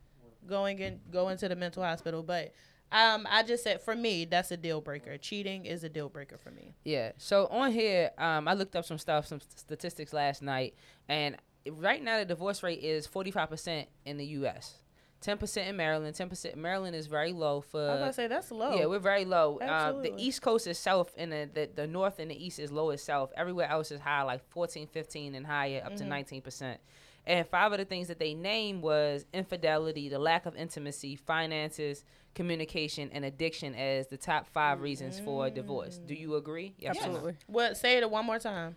[0.47, 2.23] going in, go into the mental hospital.
[2.23, 2.53] But
[2.92, 5.19] um, I just said for me, that's a deal breaker.
[5.19, 6.75] Cheating is a deal breaker for me.
[6.85, 7.12] Yeah.
[7.16, 10.75] So on here, um, I looked up some stuff, some st- statistics last night,
[11.09, 11.37] and
[11.71, 14.79] right now the divorce rate is forty five percent in the U.S.
[15.27, 16.15] Ten percent in Maryland.
[16.15, 16.57] Ten percent.
[16.57, 17.81] Maryland is very low for.
[17.81, 18.77] I was gonna say that's low.
[18.79, 19.59] Yeah, we're very low.
[19.61, 22.71] Um, the East Coast is south, and the, the the North and the East is
[22.71, 23.33] low as south.
[23.37, 26.09] Everywhere else is high, like 14, 15, and higher, up to Mm-hmm.
[26.11, 26.81] nineteen percent.
[27.27, 32.05] And five of the things that they named was infidelity, the lack of intimacy, finances,
[32.37, 35.99] communication, and addiction as the top five reasons for divorce.
[35.99, 36.75] Do you agree?
[36.79, 37.07] Yes or no?
[37.07, 37.37] Absolutely.
[37.49, 37.77] What?
[37.77, 38.77] Say it one more time.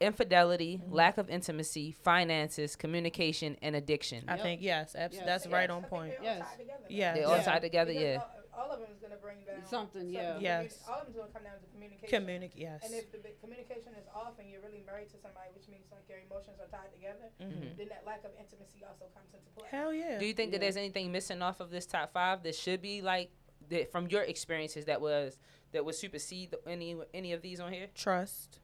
[0.00, 0.92] Infidelity, Mm-hmm.
[0.92, 4.24] lack of intimacy, finances, communication, and addiction.
[4.28, 4.42] I Yep.
[4.42, 4.94] think yes.
[4.94, 5.24] Abs- Yes.
[5.24, 6.14] That's right on point.
[6.22, 6.44] Yes.
[6.88, 7.14] Yeah.
[7.14, 8.20] They all tied together, Because yeah.
[8.54, 10.38] All, all of them is gonna bring down Something, yeah.
[10.38, 10.82] Yes.
[10.88, 12.08] All of them is gonna come down to communication.
[12.20, 12.60] Communicate.
[12.60, 12.84] Yes.
[12.84, 15.86] And if the bi- communication is off and you're really married to somebody, which means
[15.92, 17.76] like your emotions are tied together, Mhm.
[17.76, 19.68] then that lack of intimacy also comes into play.
[19.70, 20.18] Hell yeah.
[20.18, 23.00] Do you think that there's anything missing off of this top five that should be
[23.00, 23.30] like
[23.70, 25.38] that from your experiences that was
[25.72, 27.88] that would supersede the, any any of these on here?
[27.94, 28.58] Trust.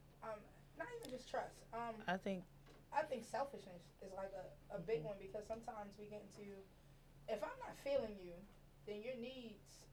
[0.81, 1.61] Not even just trust.
[1.73, 2.41] Um, I think.
[2.89, 6.57] I think selfishness is like a, a big one because sometimes we get into
[7.29, 8.33] if I'm not feeling you,
[8.89, 9.85] then your needs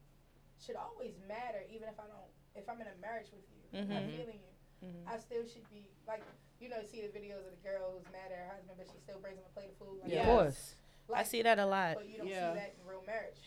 [0.58, 3.62] should always matter even if I don't if I'm in a marriage with you.
[3.70, 4.54] If I'm not feeling you.
[4.82, 5.04] Mhm.
[5.06, 6.24] I still should be like
[6.58, 8.98] you know, see the videos of the girl who's mad at her husband but she
[8.98, 10.00] still brings him a plate of food.
[10.02, 10.24] Like, Yeah.
[10.24, 10.34] Of Yes.
[10.34, 10.74] course.
[11.14, 11.94] I see that a lot.
[12.02, 12.50] But you don't Yeah.
[12.54, 13.38] see that in real marriage.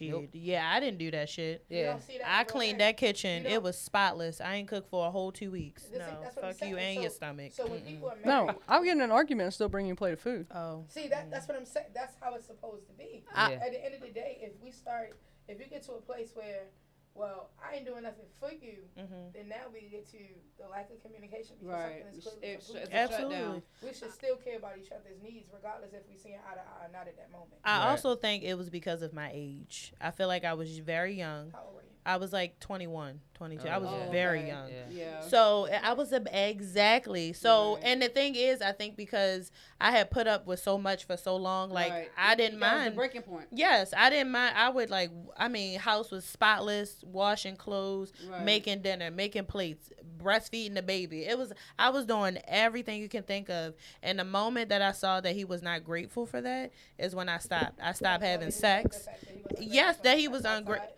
[0.00, 0.10] Shit.
[0.10, 0.28] Nope.
[0.32, 1.64] Yeah, I didn't do that shit.
[1.68, 1.86] You Yeah.
[1.92, 2.96] don't see that I cleaned marriage.
[2.96, 3.44] that kitchen.
[3.44, 4.40] You It was spotless.
[4.40, 5.84] I ain't cooked for a whole two weeks.
[5.84, 6.94] This- no, that's fuck you saying.
[6.96, 7.52] and your stomach.
[7.52, 7.86] So when Mm-mm.
[7.86, 10.46] people are married, No, I'm getting an argument and still bringing a plate of food.
[10.54, 11.86] oh, see that that's what I'm saying.
[11.94, 13.24] That's how it's supposed to be.
[13.34, 16.00] I- At the end of the day, if we start, if you get to a
[16.00, 16.68] place where,
[17.14, 20.18] well, I ain't doing nothing for you, hmm then now we get to
[20.58, 22.02] the lack of communication because Right.
[22.02, 23.62] something is It's, clearly it's, completely- it's a Absolutely.
[23.82, 26.86] We should still care about each other's needs, regardless if we see eye to eye
[26.86, 27.60] or not at that moment.
[27.64, 27.90] I Right.
[27.90, 29.92] also think it was because of my age.
[30.00, 31.50] I feel like I was very young.
[31.52, 31.89] How old were you?
[32.06, 33.68] I was like 21, 22.
[33.68, 34.10] I was Oh, yeah.
[34.10, 34.48] very okay.
[34.48, 34.68] young.
[34.70, 34.84] Yeah.
[34.90, 35.20] Yeah.
[35.20, 37.32] So eh, I was a, exactly.
[37.34, 37.84] So Right.
[37.84, 41.16] and the thing is, I think because I had put up with so much for
[41.18, 42.10] so long, like Right.
[42.16, 42.92] I didn't That was mind.
[42.92, 43.48] the breaking point.
[43.52, 44.54] Yes, I didn't mind.
[44.56, 45.10] I would like.
[45.36, 48.44] I mean, house was spotless, washing clothes, Right.
[48.44, 51.24] making dinner, making plates, breastfeeding the baby.
[51.26, 51.52] It was.
[51.78, 53.74] I was doing everything you can think of.
[54.02, 57.28] And the moment that I saw that he was not grateful for that is when
[57.28, 57.78] I stopped.
[57.82, 59.04] I stopped having sex.
[59.04, 60.88] fact that he wasn't Yes, that he was that ungra- outside.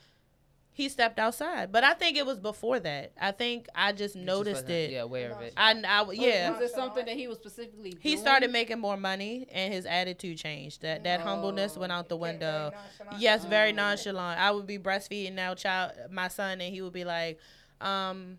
[0.75, 3.12] He stepped outside, but I think it was before that.
[3.20, 4.91] I think I just You noticed wasn't, it.
[4.93, 5.53] Yeah, aware of it.
[5.55, 6.51] I, I yeah.
[6.51, 10.39] Was it something that he was specifically He started making more money, and his attitude
[10.39, 10.81] changed.
[10.81, 12.73] That that humbleness went out the Became very window.
[13.18, 13.77] Yes, very Oh.
[13.77, 14.41] nonchalant.
[14.41, 17.39] I would be breastfeeding now child my son and he would be like,
[17.83, 18.39] um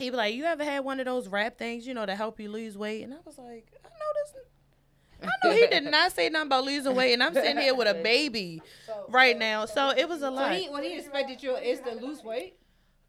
[0.00, 2.40] he'd be like, You ever had one of those wrap things, you know, to help
[2.40, 3.04] you lose weight?
[3.04, 4.34] And I was like, I know this
[5.44, 7.94] No, he did not say nothing about losing weight, and I'm sitting here with a
[8.02, 9.66] baby So, right now.
[9.66, 10.52] So it was a So lot.
[10.54, 12.54] he, what he expected you is to lose weight.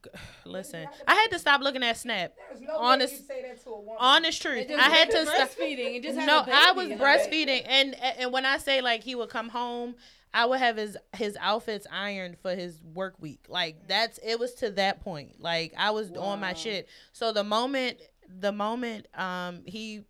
[0.45, 2.33] Listen, I had to stop looking at Snap.
[2.49, 3.95] There's no Honest- way you say that to a woman.
[3.99, 5.49] Honest truth, I had to stop.
[5.49, 9.03] breastfeeding and just No, a baby I was breastfeeding, and and when I say like
[9.03, 9.95] he would come home,
[10.33, 13.45] I would have his his outfits ironed for his work week.
[13.47, 15.39] Like that's it was to that point.
[15.39, 16.87] Like I was on my shit.
[17.13, 17.99] So the moment
[18.39, 20.01] the moment um he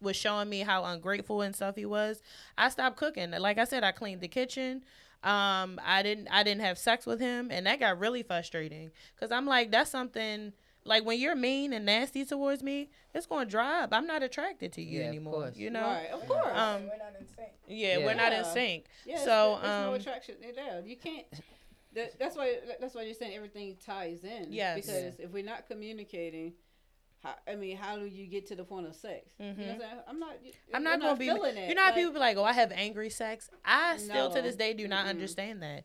[0.00, 2.22] was showing me how ungrateful and stuff he was,
[2.56, 3.30] I stopped cooking.
[3.32, 4.82] Like I said, I cleaned the kitchen.
[5.22, 8.90] Um, I didn't I didn't have sex with him, and that got really frustrating.
[9.18, 10.52] Cause I'm like, that's something.
[10.82, 13.90] Like when you're mean and nasty towards me, it's gonna dry up.
[13.92, 15.34] I'm not attracted to you Yeah, anymore.
[15.42, 15.56] course.
[15.56, 15.82] You know.
[15.82, 16.46] Right, of course.
[16.56, 17.48] Um, we're not in sync.
[17.68, 18.06] Yeah, Yeah.
[18.06, 18.86] we're not in sync.
[19.04, 20.82] yeah, so, there's, there's um, no attraction there.
[20.86, 21.26] You can't.
[21.94, 22.54] That, that's why.
[22.80, 24.46] That's why you're saying everything ties in.
[24.52, 24.76] Yes.
[24.86, 26.54] Because if we're not communicating,
[27.22, 29.32] how, I mean, how do you get to the point of sex?
[29.38, 29.74] You know what I'm?
[29.78, 30.10] Mm-hmm.
[30.10, 30.32] I'm not.
[30.74, 31.26] I'm not gonna be.
[31.26, 31.68] feeling it.
[31.68, 34.40] You know how Like, people be like, "Oh, I have angry sex." I still to
[34.42, 35.10] this day do not Mm-mm.
[35.10, 35.84] understand that.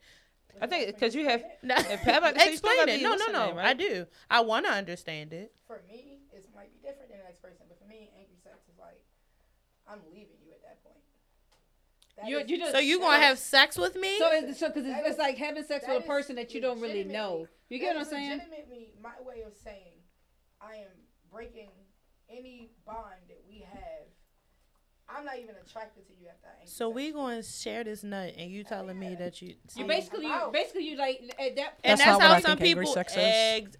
[0.61, 1.43] I think because you have.
[1.63, 3.01] No, If Pepper- so you still explain it.
[3.03, 3.53] No, no, no.
[3.55, 3.65] right?
[3.65, 4.05] I do.
[4.29, 5.51] I want to understand it.
[5.67, 8.55] For me, it might be different than the next person, but for me, angry sex
[8.71, 9.03] is like,
[9.89, 10.95] I'm leaving you at that point.
[12.17, 14.17] That You, is- you just, So you gonna have sex with me?
[14.19, 16.79] So it's so because it's, it's like having sex with a person that you don't
[16.79, 17.47] really know.
[17.67, 18.29] You get what I'm is saying?
[18.37, 19.99] Legitimately, my way of saying
[20.61, 20.91] I am
[21.35, 21.69] breaking
[22.29, 24.07] any bond that we have.
[25.07, 27.83] I'm not even attracted to you after I angry so sex we going to share
[27.83, 29.53] this nut, and you telling me that you.
[29.75, 30.49] You basically, you, Wow.
[30.51, 31.77] basically, you like at that.
[31.83, 33.17] and That's that's not what how some people sex is.
[33.19, 33.77] eggs.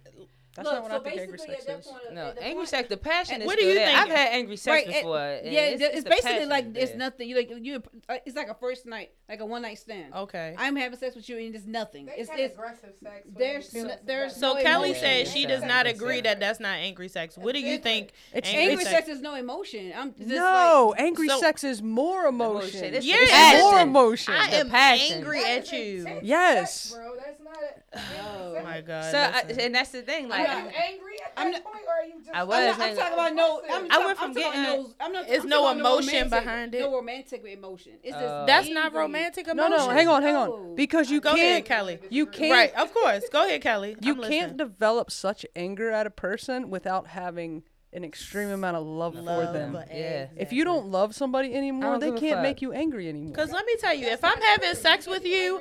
[0.56, 1.86] That's look, not what so I think angry basically sex at that is.
[1.86, 2.88] point, No, angry sex.
[2.88, 3.96] The passion is What do you still there.
[3.96, 5.18] I've had angry sex Right, before.
[5.20, 6.98] and yeah, it's, it's, it's basically like it's there.
[6.98, 7.28] nothing.
[7.28, 7.82] You like you.
[8.08, 10.14] uh, It's like a first night, like a one night stand.
[10.14, 10.54] Okay.
[10.58, 12.06] I'm having sex with you and it's nothing.
[12.06, 13.24] They It's it's aggressive sex.
[13.26, 14.52] when there's they feel n- it's there's together.
[14.52, 15.04] So no Kelly emotion.
[15.26, 17.36] says she does not agree that that's not angry sex.
[17.36, 18.12] What do you think?
[18.32, 19.92] It's angry angry sex- sex is no emotion.
[19.96, 22.46] I'm just No, Like, angry So- sex is more emotion.
[22.46, 22.84] Emotion.
[22.94, 24.34] It's- it's it's more emotion.
[24.34, 26.20] I am angry at you.
[26.22, 26.92] Yes.
[26.92, 27.14] bro.
[27.16, 27.98] That's not a.
[28.26, 29.10] Oh, Oh my God.
[29.10, 29.18] So
[29.62, 30.28] and that's the thing.
[30.28, 32.34] Like you I'm, angry at that I'm not- point, or are you just?
[32.34, 33.62] I I'm, was not, I'm talking about no.
[33.70, 34.94] I'm, I went from I'm getting- about no.
[35.00, 35.28] I'm not.
[35.28, 36.80] It's I'm no talking about emotion romantic- behind it.
[36.80, 37.92] No romantic emotion.
[38.02, 38.44] It's just Oh.
[38.46, 39.00] that's not angry.
[39.00, 39.70] romantic no, emotion.
[39.78, 39.92] no, no.
[39.92, 40.74] hang on, hang on.
[40.74, 41.98] Because you Go can't, ahead, Kelly.
[42.10, 43.24] you can't, Right, of course.
[43.30, 43.96] Go ahead, Kelly.
[44.00, 44.56] you I'm can't listening.
[44.56, 49.52] develop such anger at a person without having an extreme amount of love, Love for
[49.52, 49.78] them.
[49.90, 50.26] Yeah.
[50.36, 53.30] If you don't love somebody anymore, they can't make you angry anymore.
[53.30, 55.60] Because let me tell you, if I'm having sex with you,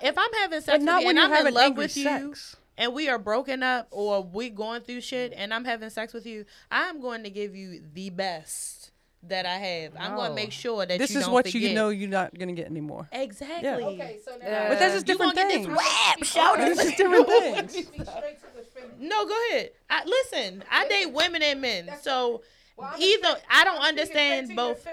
[0.00, 1.84] if I'm having sex but with not you when and you're I'm in love angry
[1.84, 2.56] with you, sex.
[2.78, 6.26] And we are broken up or we going through shit and I'm having sex with
[6.26, 8.90] you, I'm going to give you the best
[9.24, 9.92] that I have.
[9.98, 11.60] I'm going to make sure that This you is don't what forget.
[11.62, 13.08] you know you're not gonna get anymore.
[13.12, 13.68] Exactly.
[13.68, 14.38] Okay, so now.
[14.46, 14.68] Yeah.
[14.68, 15.66] But that's just different gonna get things.
[15.68, 17.72] this whap, shout It's just different things.
[17.72, 18.04] Speak straight
[18.40, 18.90] to the finish.
[18.98, 19.70] No, go ahead.
[19.88, 22.42] I, listen, I date women and men, That's so
[22.76, 24.84] Well, either straight- I don't I'm understand both.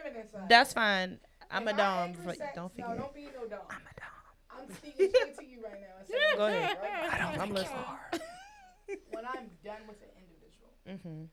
[0.47, 1.17] That's fine.
[1.49, 2.09] I'm If a I dom.
[2.09, 2.99] angry but sex- Don't No, forget.
[3.01, 3.59] don't be no dom.
[3.71, 3.98] I'm a dom.
[4.59, 5.95] I'm speaking straight to you right now.
[5.99, 6.77] and saying Go ahead.
[6.81, 7.13] right?
[7.13, 7.85] I don't I'm think you listening.
[7.85, 8.11] are.
[9.13, 11.29] When I'm done with an individual, Mhm.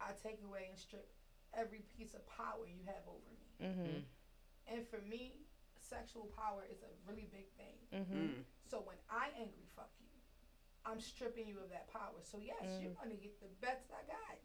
[0.00, 1.10] I take away and strip
[1.52, 3.48] every piece of power you have over me.
[3.66, 4.04] Mhm.
[4.68, 5.46] And for me,
[5.80, 7.76] sexual power is a really big thing.
[7.90, 8.44] Mhm.
[8.70, 10.06] So when I angry fuck you,
[10.84, 12.22] I'm stripping you of that power.
[12.22, 12.82] So yes, Mm.
[12.82, 14.38] you're gonna get the best I got.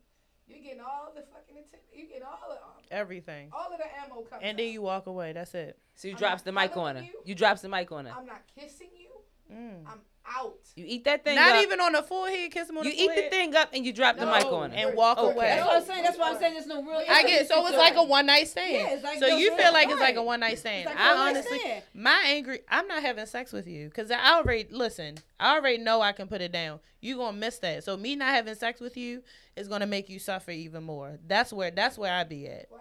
[0.47, 1.79] You're getting all the fucking attention.
[1.93, 3.49] You get all the um, Everything.
[3.53, 4.45] all of the ammo coming.
[4.45, 5.33] And then you walk away.
[5.33, 5.77] That's it.
[5.95, 7.03] so you I'm drops the mic on her.
[7.03, 7.09] you.
[7.25, 8.13] You drops the mic on her.
[8.17, 9.09] I'm not kissing you.
[9.55, 9.85] Mm.
[9.87, 10.55] I'm out.
[10.75, 11.63] You eat that thing Not up.
[11.63, 12.51] even on the forehead.
[12.51, 14.71] Kiss him on You the eat the thing up and you drop the mic on
[14.71, 15.33] it and walk Okay.
[15.35, 15.45] away.
[15.47, 16.03] That's what I'm saying.
[16.03, 17.03] That's why I'm saying there's no real.
[17.09, 18.71] I get so it's like a one night stand.
[18.73, 20.87] Yeah, it's like so you feel real- like it's like a one night stand.
[20.89, 21.83] It's like I honestly, stand.
[21.93, 22.59] my angry.
[22.69, 25.17] I'm not having sex with you because I already listen.
[25.39, 26.79] I already know I can put it down.
[27.01, 27.83] You gonna miss that.
[27.83, 29.23] So me not having sex with you
[29.55, 31.17] is gonna make you suffer even more.
[31.27, 32.67] That's where that's where I be at.
[32.69, 32.79] Well,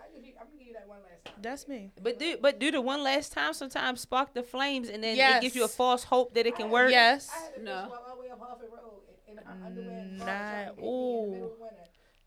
[1.40, 1.90] That's me.
[2.02, 5.38] But do but do the one last time sometimes spark the flames and then Yes.
[5.38, 6.90] it gives you a false hope that it can work.
[6.90, 7.30] Yes.
[7.32, 7.70] I had a No.
[7.72, 10.34] bitch walk all the way up Harford Road in, in her underwear and Nah, bra
[10.34, 11.50] trying to date me in the ooh.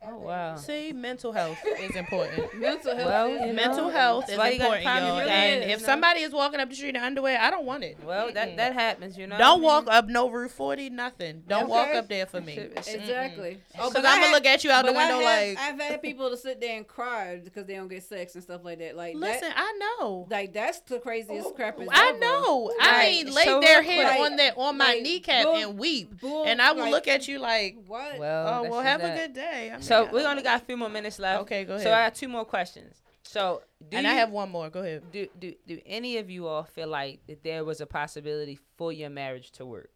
[0.05, 0.33] Middle of winter.
[0.33, 0.55] Oh wow.
[0.55, 2.53] See, mental health is important.
[2.59, 3.07] mental health.
[3.07, 5.17] Well, is you know, Mental health is why you gotta important, y'all.
[5.17, 7.65] your And ears, if you somebody is walking up the street in underwear, I don't
[7.65, 7.97] want it.
[8.03, 9.37] Well, that that happens, you know.
[9.37, 11.43] Don't walk up no Route 40, nothing.
[11.47, 12.55] Don't walk up there for me.
[12.55, 12.95] Shit, shit.
[13.01, 13.59] Exactly.
[13.79, 15.79] Oh, Because but I I'm gonna look at you out the window have- like, I've
[15.79, 18.79] had people to sit there and cry because they don't get sex and stuff like
[18.79, 18.95] that.
[18.95, 20.27] Like listen, that, I know.
[20.29, 21.79] like that's the craziest crap.
[21.79, 22.19] as I ever.
[22.19, 22.71] know.
[22.81, 23.25] I Right.
[23.25, 26.71] mean, lay So their head quick, on that on my kneecap and weep, and I
[26.73, 28.19] will look at you like, What?
[28.19, 29.73] Well, oh well, have a good day.
[29.97, 31.41] I mean, So we only got a few more minutes left.
[31.43, 31.83] Okay, go ahead.
[31.83, 32.11] So I ahead.
[32.13, 33.01] got two more questions.
[33.23, 34.69] So do and you, I have one more.
[34.69, 35.03] Go ahead.
[35.11, 38.91] do, do do any of you all feel like that there was a possibility for
[38.91, 39.89] your marriage to work?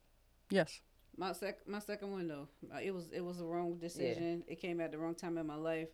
[0.49, 0.81] Yes.
[1.17, 4.43] My sec, my second one though, uh, it was it was the wrong decision.
[4.47, 5.89] It came at the wrong time in my life.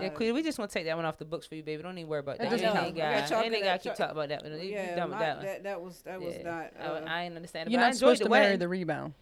[0.00, 1.64] Yeah, Uh, Queen, we just want to take that one off the books for you,
[1.64, 1.82] baby.
[1.82, 2.48] Don't even worry about that.
[2.48, 2.96] doesn't Ain't count.
[2.96, 4.42] got got, ain't got that keep talking about that.
[4.44, 4.52] one.
[4.52, 5.44] You yeah, my- that one.
[5.46, 6.70] that, that was that was not.
[6.80, 7.68] I, Uh, I ain't understand.
[7.68, 9.14] it, You're but I not supposed the to marry the rebound.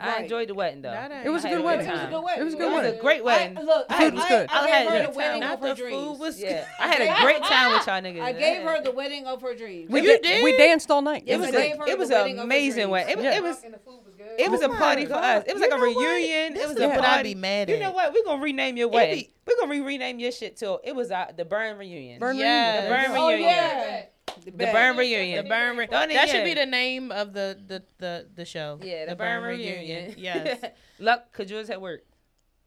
[0.00, 0.90] I enjoyed the wedding though.
[0.90, 1.86] That ain't- It was a I had good wedding.
[1.86, 2.40] It was a good wedding.
[2.40, 3.00] It was a wedding.
[3.00, 3.54] great I, wedding.
[3.64, 4.46] look, I I, was I, good.
[4.50, 6.18] I, I gave had her the wedding Not of her the dreams.
[6.18, 8.20] was Yeah, I had a great time with y'all niggas.
[8.22, 9.90] I gave her the wedding of her dreams.
[9.90, 10.44] We You did.
[10.44, 11.22] We danced all night.
[11.22, 13.10] It Yes, was I a, gave her it was an amazing wedding.
[13.12, 14.26] It, was- it was And the food was good.
[14.38, 15.44] it was Oh a my party for us.
[15.46, 16.06] It was You like a know what?
[16.06, 16.52] reunion.
[16.52, 17.18] It This was is a what party.
[17.18, 17.76] I be mad at.
[17.76, 18.12] You know what?
[18.12, 19.14] We're gonna rename your wedding.
[19.16, 22.20] be- We're gonna re- rename your shit till it was uh, the burn reunion.
[22.20, 22.84] Burn Yes.
[22.84, 23.48] The burn Oh reunion.
[23.50, 24.02] yeah,
[24.44, 24.72] The best.
[24.72, 25.48] burn The reunion.
[25.48, 25.76] burn.
[25.76, 28.78] Re- Don't that should be the name of the the the, the show.
[28.82, 30.14] Yeah, the, burn, reunion.
[30.18, 30.64] Yes.
[30.98, 32.04] Luck, could yours at work?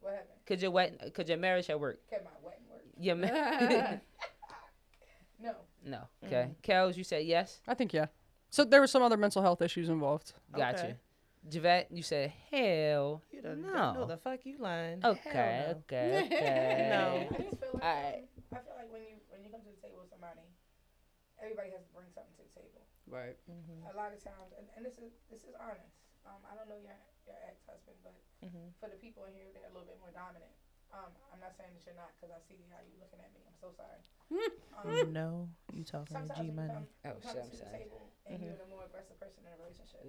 [0.01, 0.29] What happened?
[0.45, 0.97] Could your wedding?
[1.13, 1.99] Could your marriage at work?
[2.09, 2.83] Kept my wedding work.
[2.99, 3.97] Your ma-
[5.43, 5.53] No.
[5.85, 6.01] no.
[6.25, 6.51] Okay.
[6.63, 7.61] Kels, you said yes.
[7.67, 8.07] I think yeah.
[8.49, 10.33] So there were some other mental health issues involved.
[10.51, 10.87] Got Okay.
[10.89, 10.95] you.
[11.49, 13.23] Javette, you said hell.
[13.31, 13.93] You don't No.
[13.93, 15.03] know the fuck you lying.
[15.03, 15.65] Okay.
[15.67, 15.77] No.
[15.79, 16.27] Okay.
[16.27, 16.87] Okay.
[16.91, 17.25] No.
[17.35, 18.15] I just feel like Alright.
[18.15, 18.21] um,
[18.53, 20.41] I feel like when you when you come to the table with somebody,
[21.41, 22.85] everybody has to bring something to the table.
[23.09, 23.35] Right.
[23.89, 25.97] A lot of times, and, and this is this is honest.
[26.23, 28.13] Um, I don't know your your ex husband, but
[28.45, 28.71] Mhm.
[28.79, 30.53] for the people in here, they're a little bit more dominant.
[30.93, 33.39] Um, I'm not saying that you're not, because I see how you're looking at me.
[33.47, 34.01] I'm so sorry.
[34.75, 36.83] Um, No, you talking to G you Money.
[37.05, 37.77] Oh, you come shit, I'm to the sorry.
[37.85, 38.45] table and Mhm.
[38.45, 40.03] you're the more aggressive person in a relationship.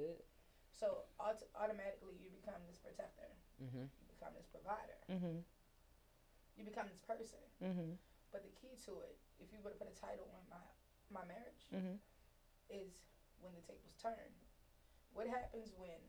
[0.73, 3.31] So aut- automatically you become this protector.
[3.63, 3.83] Mm-hmm.
[3.87, 4.99] You become this provider.
[5.09, 5.39] Mm-hmm.
[6.57, 7.39] You become this person.
[7.63, 7.99] Mhm.
[8.33, 10.65] But the key to it, if you were to put a title on my
[11.13, 11.99] my marriage, Mhm.
[12.69, 12.93] is
[13.41, 14.33] when the tables turn.
[15.13, 16.01] What happens when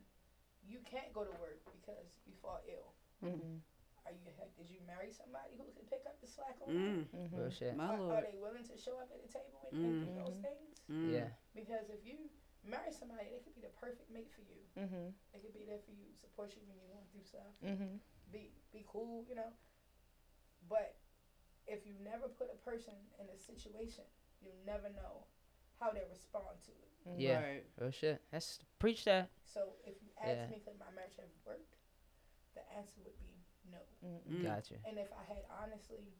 [0.63, 2.95] you can't go to work because you fall ill?
[3.21, 3.61] Mhm.
[4.05, 7.17] Are you did you marry somebody who can pick up the slack on Mm, that?
[7.31, 7.37] Mhm.
[7.37, 7.75] Real shit.
[7.75, 10.41] my Are, are they willing to show up at the table and, and do those
[10.41, 10.79] things?
[10.89, 11.11] Mm.
[11.11, 11.29] Yeah.
[11.55, 12.29] Because if you
[12.63, 14.59] marry somebody, they could be the perfect mate for you.
[14.75, 15.09] Mm-hmm.
[15.31, 17.97] They could be there for you, support you when you're going through stuff, Mm-hmm.
[18.31, 19.53] be be cool, you know.
[20.67, 20.95] But
[21.65, 24.05] if you never put a person in a situation,
[24.43, 25.25] you'll never know
[25.79, 27.19] how they respond to it.
[27.19, 27.41] Yeah.
[27.43, 27.63] Right.
[27.79, 28.21] Real shit.
[28.31, 29.29] That's preach that.
[29.45, 30.47] So if you ask Yeah.
[30.47, 31.75] me could my marriage have worked,
[32.55, 33.33] the answer would be
[33.71, 33.79] no.
[34.03, 34.39] Mhm.
[34.39, 34.43] Mm.
[34.43, 34.77] Got you.
[34.85, 36.13] And if I had honestly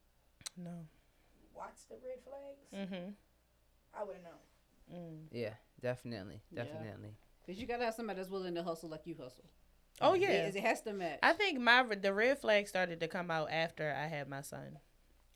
[0.58, 0.86] No.
[1.54, 3.16] watched the red flags, Mhm.
[3.94, 4.40] I would have known.
[4.92, 5.28] Mm.
[5.32, 5.56] Yeah.
[5.80, 6.42] Definitely.
[6.54, 7.16] Definitely.
[7.46, 9.46] Cause you gotta have somebody that's willing to hustle like you hustle.
[10.02, 10.30] Oh It- yeah.
[10.48, 11.20] It, has to match.
[11.24, 14.80] I think my the red flag started to come out after I had my son.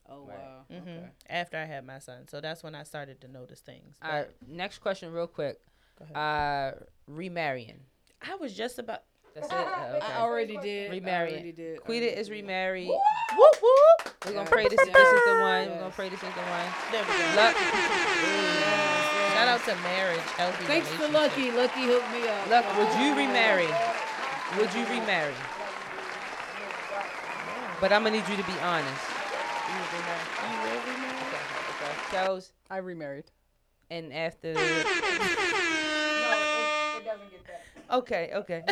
[0.10, 0.38] Oh Right.
[0.38, 0.66] wow.
[0.72, 0.98] Mhm.
[0.98, 1.10] Okay.
[1.30, 3.96] After I had my son, so that's when I started to notice things.
[4.02, 4.30] All right.
[4.48, 5.60] Next question, real quick.
[6.00, 6.16] Go ahead.
[6.18, 7.80] Uh, remarrying.
[8.22, 9.04] I was just about.
[9.36, 9.54] That's it.
[9.54, 9.58] Uh,
[9.98, 10.06] okay.
[10.06, 10.92] I already did.
[10.92, 11.34] I Remarrying.
[11.36, 11.82] already did.
[11.84, 12.34] Quita is did.
[12.34, 12.88] remarried.
[12.90, 14.14] Whoop whoop.
[14.26, 15.70] We're gonna pray this, this is the one.
[15.70, 16.68] We're gonna pray this is the one.
[16.92, 17.36] There we go.
[17.36, 17.56] Luck,
[19.34, 20.66] Shout out to marriage, healthy.
[20.66, 21.08] Thanks to.
[21.10, 21.52] Lucky.
[21.52, 22.50] Lucky hooked me up.
[22.50, 23.70] Luck, would you remarry?
[24.58, 25.36] Would you remarry?
[27.80, 29.06] But I'm gonna need you to be honest.
[29.70, 31.18] You will be married?
[31.78, 32.18] Okay.
[32.18, 33.26] Kels, I remarried.
[33.90, 34.54] and after.
[34.54, 34.66] No, it,
[36.98, 37.64] it doesn't get that.
[37.92, 38.64] Okay, okay.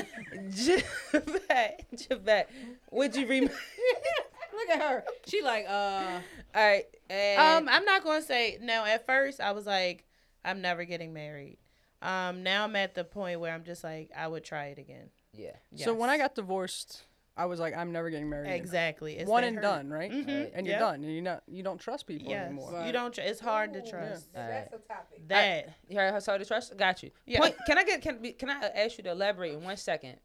[0.50, 2.50] Javette, Javette,
[2.92, 3.54] would you remarry?
[4.54, 5.04] Look at her.
[5.28, 6.20] She like uh.
[6.56, 6.86] All right.
[7.10, 8.84] And Um, I'm not gonna say no.
[8.86, 10.06] At first, I was like,
[10.44, 11.58] I'm never getting married.
[12.02, 15.10] Um, now I'm at the point where I'm just like, I would try it again.
[15.34, 15.52] yeah.
[15.76, 17.04] So when I got divorced,
[17.38, 18.52] I was like, I'm never getting married.
[18.52, 19.62] exactly, it's One and hurt.
[19.62, 20.10] done, right?
[20.12, 21.04] Mhm, And you're done.
[21.04, 22.72] And you not you don't trust people Yes, anymore.
[22.72, 22.88] Right.
[22.88, 23.14] you don't.
[23.14, 25.28] Tr- it's hard to trust now That's a topic.
[25.28, 25.70] that.
[25.90, 26.78] You heard her sorry to trust?
[26.78, 27.12] Got you.
[27.26, 27.40] Yeah.
[27.40, 30.18] Point, can I get can be, can I ask you to elaborate in one second?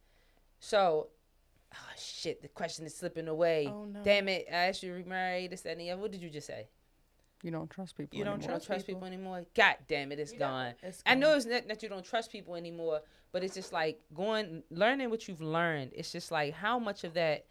[0.61, 1.09] So,
[1.75, 3.67] oh shit, the question is slipping away.
[3.69, 4.03] Oh, no.
[4.05, 4.47] Damn it!
[4.51, 6.01] I asked you to remarry this that, and the other.
[6.03, 6.69] What did you just say?
[7.43, 8.19] You don't trust people.
[8.19, 8.59] You don't You anymore.
[8.59, 9.45] don't trust people anymore.
[9.55, 10.51] God damn it, it's You don't.
[10.51, 10.75] gone.
[11.07, 13.01] I know it's not that you don't trust people anymore,
[13.33, 15.93] but it's just like going learning what you've learned.
[15.95, 17.47] It's just like how much of that.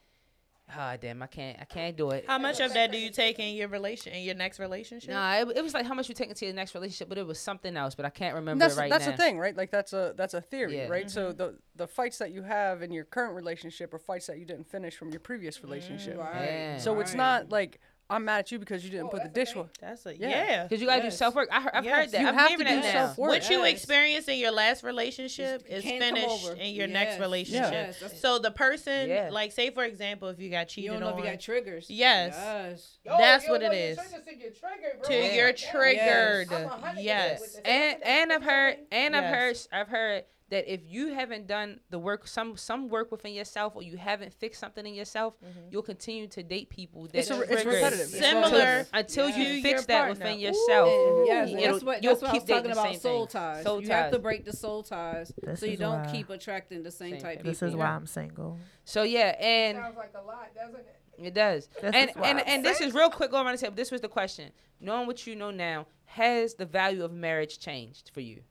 [0.72, 2.26] Ah, damn, I can't, I can't do it.
[2.28, 5.10] How much of that do you take in your relation in your next relationship?
[5.10, 7.26] Nah, it, it was like how much you take into your next relationship, but it
[7.26, 7.96] was something else.
[7.96, 9.14] But I can't remember that's it right that's now.
[9.14, 9.58] the thing, right?
[9.58, 10.88] Like that's a that's a theory, Yeah.
[10.90, 11.10] right?
[11.10, 14.46] So the the fights that you have in your current relationship are fights that you
[14.46, 16.20] didn't finish from your previous relationship.
[16.20, 16.46] Right.
[16.46, 16.78] Yeah.
[16.78, 17.80] So it's not like
[18.12, 19.62] I'm mad at you because you didn't Oh, put the that's okay.
[19.62, 19.70] dishwasher.
[19.82, 20.30] That's a Yeah.
[20.30, 20.64] yeah.
[20.64, 21.48] Because you gotta do self work.
[21.52, 21.96] I heard, I've Yes.
[21.96, 22.22] heard that.
[22.22, 22.92] You I'm have to do that now.
[22.92, 23.30] self-work.
[23.30, 23.74] What you Yes.
[23.74, 26.94] experienced in your last relationship is finished in your Yes.
[26.94, 27.72] next relationship.
[28.02, 29.30] Yes, So the person, Yeah.
[29.32, 31.40] like, say for example, if you got You cheated don't know on, if you got
[31.40, 31.86] triggers.
[31.90, 32.34] Yes.
[32.36, 32.98] Yes.
[33.06, 33.98] Yo, That's you what don't it know your is.
[33.98, 35.08] triggers till you're triggered, bro.
[35.10, 35.34] till Yeah.
[35.34, 35.70] you're Yes.
[35.72, 37.56] triggered, I'm a hundred yes.
[37.64, 42.00] And and I've heard and I've heard I've heard that if you haven't done the
[42.00, 45.60] work some some work within yourself or you haven't fixed something in yourself, mm-hmm.
[45.72, 48.08] you'll continue to date people that It's a- it's trigger repetitive.
[48.08, 49.38] It's Similar until Yes.
[49.38, 50.14] you fix that partner.
[50.26, 50.90] within yourself.
[50.90, 52.96] And yes, that's what you'll that's what I keep was talking about.
[53.02, 53.64] Soul ties.
[53.64, 56.84] Soul you have to break the soul ties This so you don't why- keep attracting
[56.84, 57.38] the same, Same type type.
[57.40, 57.52] people.
[57.52, 58.58] This is why I'm single.
[58.86, 60.96] So yeah, and Sounds like a lot, doesn't it?
[61.22, 61.68] It does.
[61.82, 63.76] This and and, I'm and this is real quick going around the table.
[63.76, 64.52] This was the question.
[64.80, 68.42] Knowing what you know now, has the value of marriage changed for you?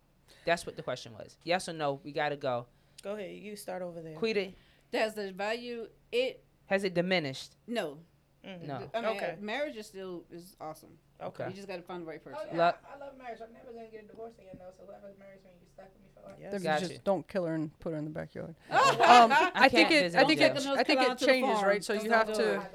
[0.44, 1.36] That's what the question was.
[1.44, 2.00] Yes or no?
[2.04, 2.66] We gotta go.
[3.02, 3.30] Go ahead.
[3.36, 4.14] You start over there.
[4.16, 4.52] Quita,
[4.92, 6.42] Does the value it?
[6.66, 7.54] has it diminished?
[7.66, 7.98] No.
[8.44, 8.66] Mhm.
[8.66, 8.90] No.
[8.94, 9.36] I mean, Okay.
[9.40, 10.90] marriage is still is awesome.
[11.20, 11.46] Okay.
[11.48, 12.38] You just got to find the right person.
[12.42, 12.84] Oh, yeah, Luck.
[12.88, 13.38] I, I love marriage.
[13.42, 14.70] I'm never gonna get a divorce again though.
[14.78, 16.36] So whoever marries me, you stuck with me for life.
[16.40, 16.52] Yes.
[16.52, 16.98] Then Got just you.
[17.04, 18.54] don't kill her and put her in the backyard.
[18.70, 20.14] Oh, Um, I, I think it.
[20.14, 20.56] I think it.
[20.66, 21.82] I think it out to the changes, right?
[21.84, 22.54] So Just you have to.
[22.54, 22.58] it.
[22.60, 22.70] Hide.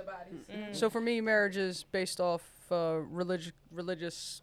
[0.51, 0.75] Mm.
[0.75, 4.41] So for me, marriage is based off uh, religious religious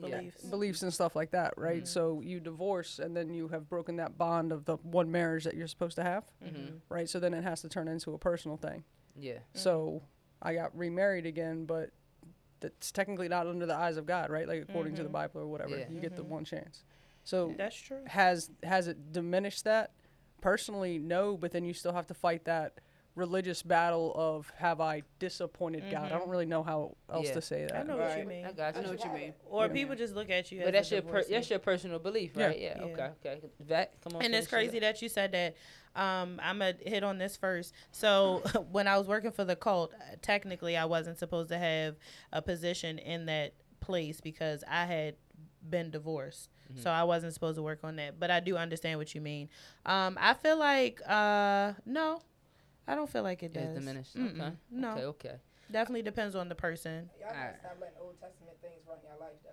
[0.00, 0.42] Beliefs.
[0.44, 1.82] beliefs and stuff like that, right?
[1.82, 1.86] Mhm.
[1.88, 5.54] So you divorce and then you have broken that bond of the one marriage that
[5.54, 6.76] you're supposed to have, Mm-hmm.
[6.88, 7.08] right?
[7.08, 8.84] So then it has to turn into a personal thing.
[9.16, 9.38] Yeah.
[9.54, 10.02] So
[10.42, 11.90] I got remarried again, but
[12.60, 14.46] that's technically not under the eyes of God, right?
[14.48, 15.12] Like according to the Mhm.
[15.12, 15.88] Bible or whatever, Yeah.
[15.90, 16.28] you get the Mhm.
[16.28, 16.84] one chance.
[17.24, 18.02] So That's true.
[18.06, 19.92] has has it diminished that?
[20.40, 21.36] Personally, no.
[21.36, 22.78] But then you still have to fight that
[23.18, 26.10] religious battle of have I disappointed God?
[26.12, 27.34] I don't really know how else Yeah.
[27.34, 27.76] to say that.
[27.76, 28.26] I know what you Right.
[28.26, 28.44] mean.
[28.46, 28.84] I got I you.
[28.86, 29.34] know what you mean.
[29.50, 29.72] Or Yeah.
[29.72, 31.32] people just look at you But as that's a your per- divorcee.
[31.34, 32.46] that's your personal belief, Yeah.
[32.46, 32.58] right?
[32.58, 32.78] Yeah.
[32.78, 32.84] Yeah.
[32.84, 33.10] Okay.
[33.26, 33.40] Okay.
[33.60, 34.22] Vet, come on.
[34.24, 34.82] and it's finish it crazy up.
[34.94, 35.56] that you said that.
[35.96, 37.74] Um, I'm gonna hit on this first.
[37.90, 41.96] So when I was working for the cult, uh, technically I wasn't supposed to have
[42.32, 45.16] a position in that place because I had
[45.68, 46.50] been divorced.
[46.70, 46.82] Mm-hmm.
[46.82, 48.20] So I wasn't supposed to work on that.
[48.20, 49.48] But I do understand what you mean.
[49.86, 52.20] Um, I feel like uh, no,
[52.88, 53.64] I don't feel like it does.
[53.64, 54.16] It's diminished.
[54.16, 54.40] Mm-mm.
[54.40, 54.52] Okay.
[54.70, 55.02] No, Okay.
[55.04, 55.34] Okay.
[55.70, 57.10] definitely depends on the person.
[57.20, 57.60] Y'all gotta Alright.
[57.60, 59.50] stop letting Old Testament things run your life though.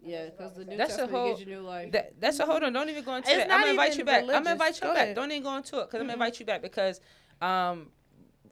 [0.00, 1.92] Yeah, because the New That's a whole- gives you new life.
[1.92, 2.72] That, that's a hold on.
[2.72, 3.50] Don't even go into It's that.
[3.52, 4.22] I'm gonna invite you back.
[4.22, 5.02] I'm gonna invite you Go back.
[5.04, 5.16] ahead.
[5.16, 6.10] Don't even go into it because I'm Mhm.
[6.10, 7.00] gonna invite you back because
[7.42, 7.90] um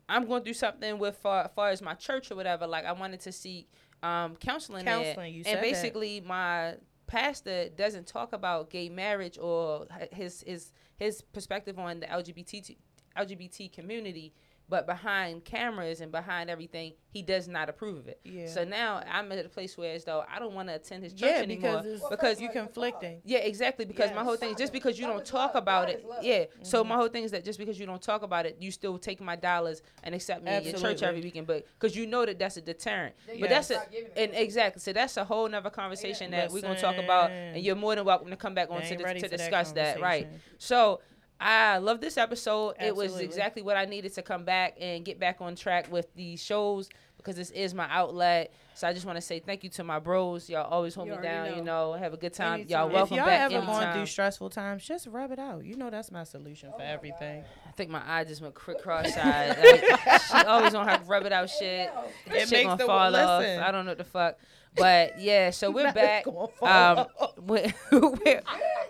[0.09, 2.67] I'm going through something with far, far as my church or whatever.
[2.67, 3.71] Like I wanted to seek
[4.03, 4.85] um counseling.
[4.85, 5.03] there.
[5.03, 5.63] Counseling, you said and that.
[5.63, 6.75] basically my
[7.07, 12.79] pastor doesn't talk about gay marriage or his his his perspective on the LGBT t-
[13.17, 14.33] LGBT community.
[14.69, 18.19] But behind cameras and behind everything, he does not approve of it.
[18.25, 18.49] Yeah.
[18.49, 21.13] So now I'm at a place where as though I don't want to attend his
[21.13, 23.21] church yeah, anymore because it's, Well, because you're conflicting.
[23.25, 23.85] yeah, exactly.
[23.85, 25.63] Because my whole thing is just because you don't talk love.
[25.63, 25.99] about God it.
[26.01, 26.25] is love.
[26.25, 26.45] Yeah.
[26.63, 26.89] So Mhm.
[26.89, 29.21] my whole thing is that just because you don't talk about it, you still take
[29.21, 31.47] my dollars and accept me in your church every weekend.
[31.47, 33.15] But because you know that that's a deterrent.
[33.29, 34.81] Then But that's a stop it and exactly.
[34.81, 38.05] So that's a whole nother conversation that we're gonna talk about, and you're more than
[38.05, 40.01] welcome to come back They on to, ain't to for that discuss that.
[40.01, 40.27] Right.
[40.59, 41.01] So
[41.41, 42.75] I love this episode.
[42.81, 46.07] It was exactly what I needed to come back and get back on track with
[46.15, 48.53] these shows because this is my outlet.
[48.75, 50.49] So I just want to say thank you to my bros.
[50.51, 51.47] Y'all always hold You me down.
[51.51, 51.93] You know.
[51.93, 52.61] know, have a good time.
[52.61, 52.71] Anytime.
[52.71, 53.81] Y'all If welcome if y'all back ever anytime.
[53.83, 55.65] going through stressful times, just rub it out.
[55.65, 57.43] You know that's my solution Oh for everything.
[57.67, 59.59] I think my eye just went cri- cross-eyed.
[59.59, 61.91] like, she always on her rub it out shit.
[62.27, 63.61] It shit makes gonna the- fall listen.
[63.61, 63.69] off.
[63.69, 64.39] I don't know what the fuck.
[64.77, 66.27] But yeah, so we're back.
[66.63, 67.07] Um,
[67.41, 68.43] we're, we're,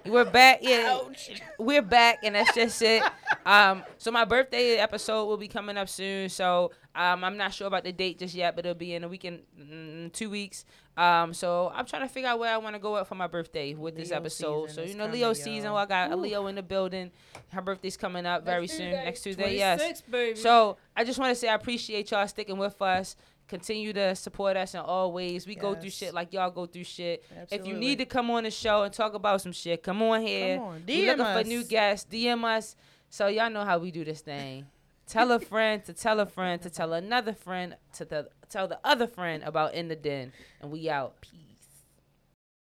[0.07, 0.59] we're back.
[0.63, 1.41] Yeah, Ouch.
[1.59, 3.03] we're back, and that's just it.
[3.45, 6.29] Um, so my birthday episode will be coming up soon.
[6.29, 9.09] So um, I'm not sure about the date just yet, but it'll be in a
[9.09, 10.65] week in mm, two weeks.
[10.97, 13.27] Um, so I'm trying to figure out where I want to go out for my
[13.27, 14.71] birthday with this episode.
[14.71, 15.71] So you know, Leo season.
[15.71, 15.77] y'all.
[15.77, 17.11] I got a Leo in the building.
[17.49, 19.57] Her birthday's coming up very soon, next Tuesday.
[19.57, 20.03] Yes.
[20.03, 20.39] baby.
[20.39, 23.15] So I just want to say I appreciate y'all sticking with us.
[23.49, 25.47] Continue to support us in all ways.
[25.47, 27.25] We go through shit like y'all go through shit.
[27.51, 30.23] If you need to come on the show and talk about some shit, come on
[30.23, 30.57] here.
[30.57, 31.43] Come on, DM looking us.
[31.43, 32.07] for new guests.
[32.11, 32.75] DM us.
[33.09, 34.67] So y'all know how we do this thing.
[35.07, 38.81] tell a friend to tell a friend to tell another friend to the, tell the
[38.83, 41.21] other friend about in the den, and we out.
[41.21, 41.46] Peace.